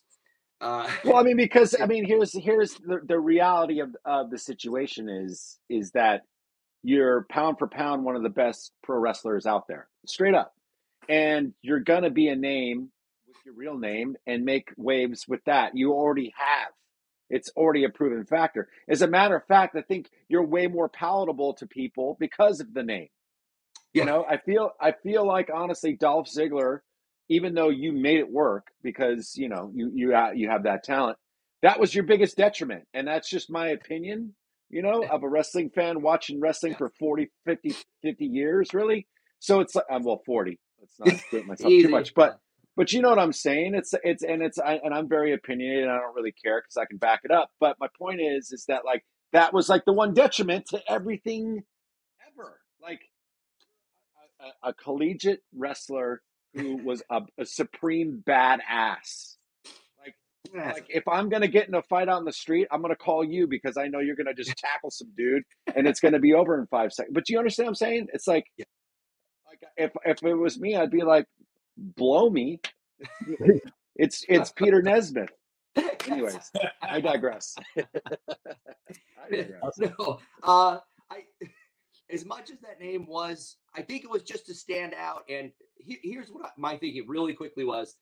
[0.62, 4.38] uh, well, I mean, because I mean, here's here's the, the reality of of the
[4.38, 6.22] situation is is that
[6.84, 10.54] you're pound for pound one of the best pro wrestlers out there, straight up,
[11.10, 12.92] and you're gonna be a name
[13.28, 15.76] with your real name and make waves with that.
[15.76, 16.70] You already have.
[17.32, 18.68] It's already a proven factor.
[18.88, 22.74] As a matter of fact, I think you're way more palatable to people because of
[22.74, 23.08] the name.
[23.94, 26.80] You know, I feel I feel like honestly, Dolph Ziggler,
[27.30, 31.18] even though you made it work because you know you you you have that talent,
[31.62, 34.36] that was your biggest detriment, and that's just my opinion.
[34.70, 39.06] You know, of a wrestling fan watching wrestling for 40, 50, 50 years, really.
[39.40, 40.60] So it's like I'm well, forty.
[40.80, 42.40] Let's not split myself too much, but
[42.76, 43.76] but you know what I'm saying?
[43.76, 45.84] It's it's and it's I, and I'm very opinionated.
[45.84, 47.52] and I don't really care because I can back it up.
[47.60, 49.04] But my point is, is that like
[49.34, 51.64] that was like the one detriment to everything
[52.28, 52.60] ever.
[52.82, 53.02] Like
[54.40, 56.22] a, a collegiate wrestler
[56.54, 59.36] who was a, a supreme badass.
[60.04, 60.16] Like,
[60.54, 63.24] like if I'm gonna get in a fight out in the street, I'm gonna call
[63.24, 65.44] you because I know you're gonna just tackle some dude
[65.76, 67.14] and it's gonna be over in five seconds.
[67.14, 68.08] But do you understand what I'm saying?
[68.14, 71.26] It's like, like if if it was me, I'd be like,
[71.82, 72.60] blow me.
[73.96, 75.32] it's it's Peter Nesmith.
[76.08, 76.52] Anyways,
[76.82, 77.56] I digress.
[77.78, 79.80] I digress.
[79.80, 80.80] No, uh,
[81.10, 81.24] I
[82.10, 85.24] as much as that name was, I think it was just to stand out.
[85.30, 87.96] And he, here's what I, my thinking really quickly was: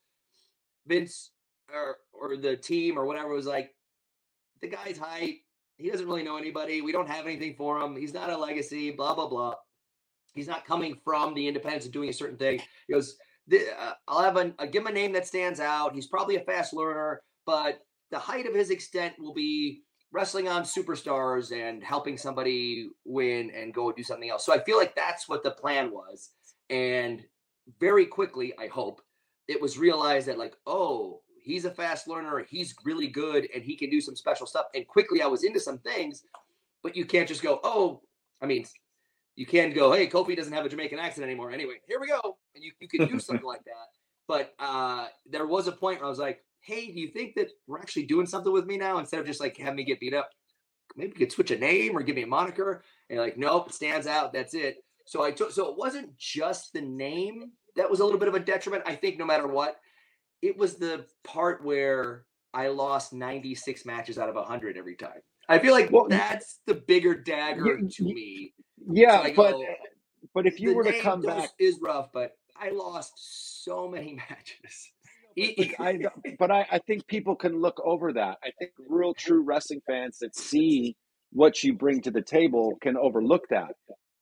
[0.88, 1.32] Vince
[1.74, 3.76] or or the team or whatever was like,
[4.62, 5.38] the guy's height.
[5.78, 6.82] He doesn't really know anybody.
[6.82, 7.96] We don't have anything for him.
[7.96, 8.92] He's not a legacy.
[8.92, 9.56] Blah blah blah.
[10.34, 12.62] He's not coming from the independence and doing a certain thing.
[12.88, 13.16] He goes,
[13.52, 15.96] Uh, I'll have a, a uh, give him a name that stands out.
[15.96, 17.80] He's probably a fast learner, but
[18.12, 19.82] the height of his extent will be
[20.12, 24.46] wrestling on superstars and helping somebody win and go do something else.
[24.46, 26.32] So I feel like that's what the plan was.
[26.70, 27.24] And
[27.80, 29.02] very quickly, I hope
[29.48, 33.76] it was realized that like, oh, he's a fast learner, he's really good, and he
[33.76, 34.66] can do some special stuff.
[34.74, 36.24] And quickly, I was into some things,
[36.84, 38.02] but you can't just go, oh,
[38.42, 38.66] I mean,
[39.40, 41.50] you can go, hey, Kofi doesn't have a Jamaican accent anymore.
[41.50, 43.88] Anyway, here we go, and you you can do something like that.
[44.28, 47.48] But uh, there was a point where I was like, hey, do you think that
[47.66, 50.14] we're actually doing something with me now instead of just like having me get beat
[50.14, 50.30] up?
[50.98, 52.84] Maybe you could switch a name or give me a moniker.
[53.10, 54.34] And like, nope, it stands out.
[54.34, 54.84] That's it.
[55.06, 55.54] So I took.
[55.54, 58.84] So it wasn't just the name that was a little bit of a detriment.
[58.86, 59.78] I think no matter what,
[60.42, 65.22] it was the part where I lost 96 matches out of 100 every time.
[65.48, 68.54] I feel like well, that's the bigger dagger to me.
[68.90, 69.66] Yeah, so but go,
[70.34, 72.10] but if you were to come back, is rough.
[72.14, 74.92] But I lost so many matches.
[75.80, 76.00] I,
[76.38, 78.38] but I, I think people can look over that.
[78.44, 80.98] I think real true wrestling fans that see
[81.32, 83.74] what you bring to the table can overlook that.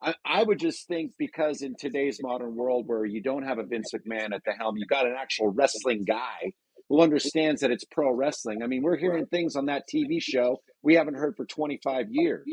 [0.02, 3.64] I, I would just think because in today's modern world where you don't have a
[3.64, 6.52] Vince McMahon at the helm, you got an actual wrestling guy
[6.88, 8.62] who understands that it's pro wrestling.
[8.62, 12.44] I mean, we're hearing things on that TV show we haven't heard for 25 years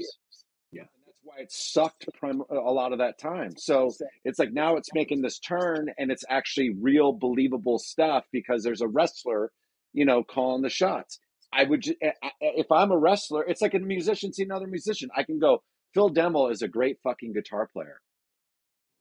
[1.25, 3.51] why it sucked prim- a lot of that time.
[3.57, 3.91] So
[4.23, 8.81] it's like now it's making this turn and it's actually real believable stuff because there's
[8.81, 9.51] a wrestler,
[9.91, 11.19] you know, calling the shots.
[11.51, 11.83] I would,
[12.41, 15.09] if I'm a wrestler, it's like a musician seeing another musician.
[15.15, 15.63] I can go,
[15.93, 18.01] Phil Demmel is a great fucking guitar player.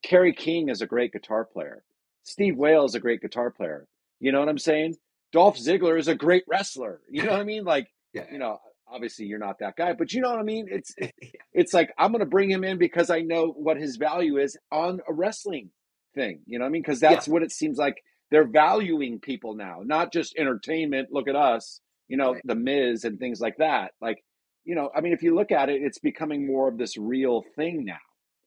[0.02, 1.84] Kerry King is a great guitar player.
[2.22, 3.86] Steve Wales is a great guitar player.
[4.20, 4.96] You know what I'm saying?
[5.32, 7.00] Dolph Ziggler is a great wrestler.
[7.10, 7.64] You know what I mean?
[7.64, 8.24] Like, yeah.
[8.30, 10.66] you know, obviously you're not that guy, but you know what I mean?
[10.70, 10.94] It's
[11.52, 14.56] it's like I'm going to bring him in because I know what his value is
[14.70, 15.70] on a wrestling
[16.14, 16.40] thing.
[16.46, 16.82] You know what I mean?
[16.82, 17.32] Because that's yeah.
[17.32, 21.08] what it seems like they're valuing people now, not just entertainment.
[21.12, 22.42] Look at us, you know, right.
[22.44, 23.92] the Miz and things like that.
[24.00, 24.24] Like,
[24.64, 27.42] you know, I mean, if you look at it, it's becoming more of this real
[27.56, 27.98] thing now.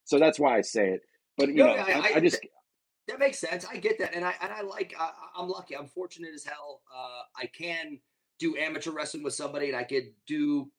[0.05, 1.01] So that's why I say it.
[1.37, 2.39] But you no, know, I, I, I just.
[3.07, 3.65] That makes sense.
[3.65, 4.93] I get that, and I and I like.
[4.99, 5.77] I, I'm lucky.
[5.77, 6.81] I'm fortunate as hell.
[6.93, 7.99] Uh, I can
[8.39, 10.69] do amateur wrestling with somebody and I could do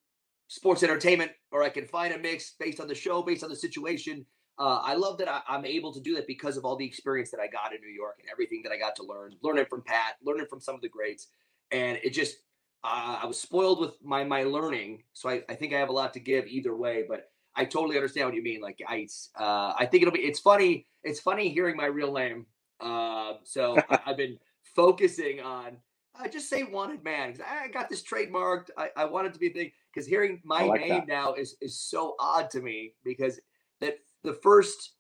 [0.49, 3.57] sports entertainment or I can find a mix based on the show, based on the
[3.57, 4.25] situation.
[4.59, 7.31] Uh, I love that I, am able to do that because of all the experience
[7.31, 9.83] that I got in New York and everything that I got to learn, learning from
[9.83, 11.29] Pat, learning from some of the greats.
[11.71, 12.39] And it just,
[12.83, 15.05] uh, I was spoiled with my, my learning.
[15.13, 17.97] So I, I think I have a lot to give either way, but I totally
[17.97, 18.61] understand what you mean.
[18.61, 19.07] Like I,
[19.39, 20.87] uh, I think it'll be, it's funny.
[21.05, 22.47] It's funny hearing my real name.
[22.81, 24.39] Uh, so I, I've been
[24.75, 25.77] focusing on
[26.15, 28.71] I just say wanted man because I got this trademarked.
[28.77, 31.09] I, I want it to be a thing because hearing my like name that.
[31.09, 33.41] now is is so odd to me because
[33.81, 34.93] that the first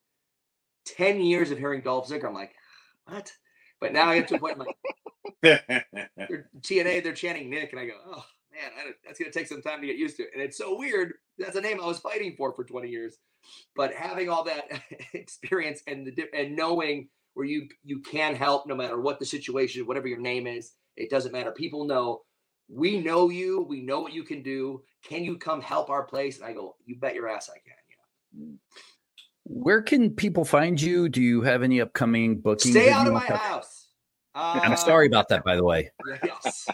[0.86, 2.54] 10 years of hearing Dolph Ziggler, I'm like,
[3.06, 3.32] what?
[3.80, 4.76] But now I get to a point, I'm like,
[6.16, 9.62] they're, TNA, they're chanting Nic, and I go, oh man, I, that's gonna take some
[9.62, 10.26] time to get used to.
[10.32, 11.14] And it's so weird.
[11.38, 13.18] That's a name I was fighting for for 20 years.
[13.76, 14.64] But having all that
[15.14, 19.86] experience and the and knowing where you you can help no matter what the situation,
[19.86, 21.52] whatever your name is, it doesn't matter.
[21.52, 22.22] People know
[22.68, 24.82] we know you, we know what you can do.
[25.02, 26.36] Can you come help our place?
[26.36, 28.50] And I go, you bet your ass I can.
[28.50, 28.56] Yeah.
[29.44, 31.08] Where can people find you?
[31.08, 32.74] Do you have any upcoming bookings?
[32.74, 33.88] Stay out of my house.
[34.34, 35.90] Uh, I'm sorry about that, by the way.
[36.22, 36.66] Yes.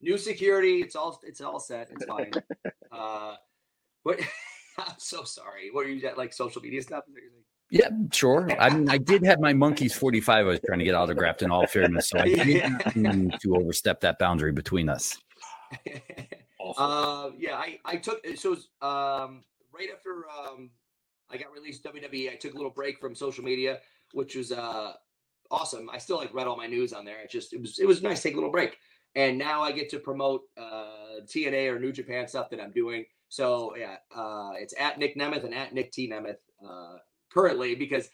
[0.00, 0.80] New security.
[0.80, 1.18] It's all.
[1.24, 1.90] It's all set.
[1.90, 2.30] It's fine.
[2.90, 3.34] Uh,
[4.02, 4.18] what?
[4.78, 5.68] I'm so sorry.
[5.70, 6.16] What are you at?
[6.16, 7.04] Like social media stuff?
[7.70, 8.48] Yeah, sure.
[8.58, 11.50] I mean, I did have my Monkees 45 I was trying to get autographed in
[11.50, 12.08] all fairness.
[12.08, 15.18] So I did not need to overstep that boundary between us.
[16.78, 20.70] uh, yeah, I, I took so um, right after um,
[21.30, 22.32] I got released WWE.
[22.32, 23.80] I took a little break from social media,
[24.12, 24.94] which was uh,
[25.50, 25.90] awesome.
[25.92, 27.20] I still like read all my news on there.
[27.20, 28.78] It just it was it was nice to take a little break.
[29.14, 33.04] And now I get to promote uh, TNA or New Japan stuff that I'm doing.
[33.28, 36.96] So yeah, uh, it's at Nic Nemeth and at Nic T Nemeth uh,
[37.38, 38.10] currently because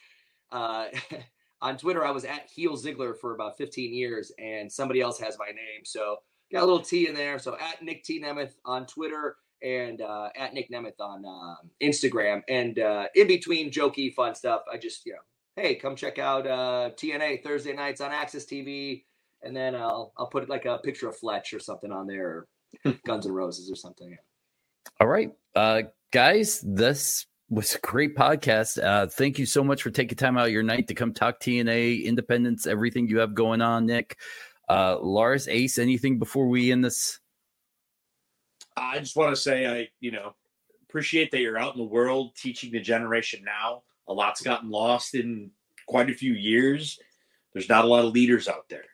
[0.53, 0.87] uh,
[1.63, 5.39] on Twitter I was at Heel Ziggler for about 15 years, and somebody else has
[5.39, 5.85] my name.
[5.85, 6.19] So
[6.53, 7.39] got a little T in there.
[7.39, 12.43] So at Nic T Nemeth on Twitter and uh, at Nic Nemeth on um, Instagram.
[12.49, 15.19] And uh, in between jokey, fun stuff, I just, you know,
[15.57, 19.05] hey, come check out uh, TNA Thursday nights on AXS TV.
[19.43, 22.47] And then I'll I'll put like a picture of Fletch or something on there,
[22.85, 24.17] or Guns and Roses or something.
[25.01, 28.83] All right, uh, guys, this was a great podcast.
[28.83, 31.41] Uh, thank you so much for taking time out of your night to come talk
[31.41, 34.17] TNA, independence, everything you have going on, Nic.
[34.69, 37.21] Uh, Lars, Ace, anything before we end this?
[38.77, 40.35] I just want to say I, you know,
[40.89, 43.83] appreciate that you're out in the world teaching the generation now.
[44.09, 45.51] A lot's gotten lost in
[45.87, 46.99] quite a few years.
[47.53, 48.85] There's not a lot of leaders out there.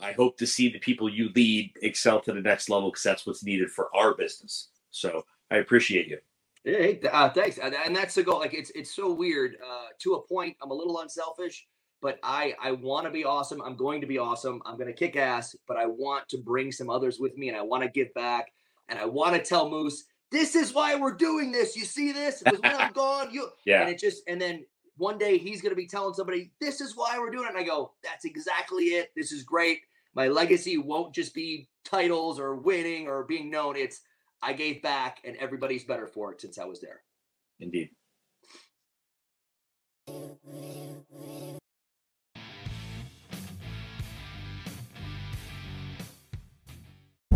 [0.00, 3.26] I hope to see the people you lead excel to the next level because that's
[3.26, 4.68] what's needed for our business.
[4.90, 6.18] So I appreciate you.
[6.66, 7.58] Hey, uh, thanks.
[7.58, 8.40] And that's the goal.
[8.40, 9.56] Like it's it's so weird.
[9.64, 11.66] Uh, to a point, I'm a little unselfish,
[12.02, 13.62] but I I want to be awesome.
[13.62, 14.60] I'm going to be awesome.
[14.66, 17.56] I'm going to kick ass, but I want to bring some others with me, and
[17.56, 18.52] I want to give back
[18.88, 21.76] and I want to tell Moose, this is why we're doing this.
[21.76, 22.42] You see this?
[22.42, 23.82] Because when I'm gone, you yeah.
[23.82, 24.64] And it just and then
[24.96, 27.50] one day he's gonna be telling somebody, this is why we're doing it.
[27.50, 29.10] And I go, that's exactly it.
[29.16, 29.80] This is great.
[30.14, 33.76] My legacy won't just be titles or winning or being known.
[33.76, 34.00] It's
[34.42, 37.02] I gave back and everybody's better for it since I was there.
[37.60, 37.90] Indeed.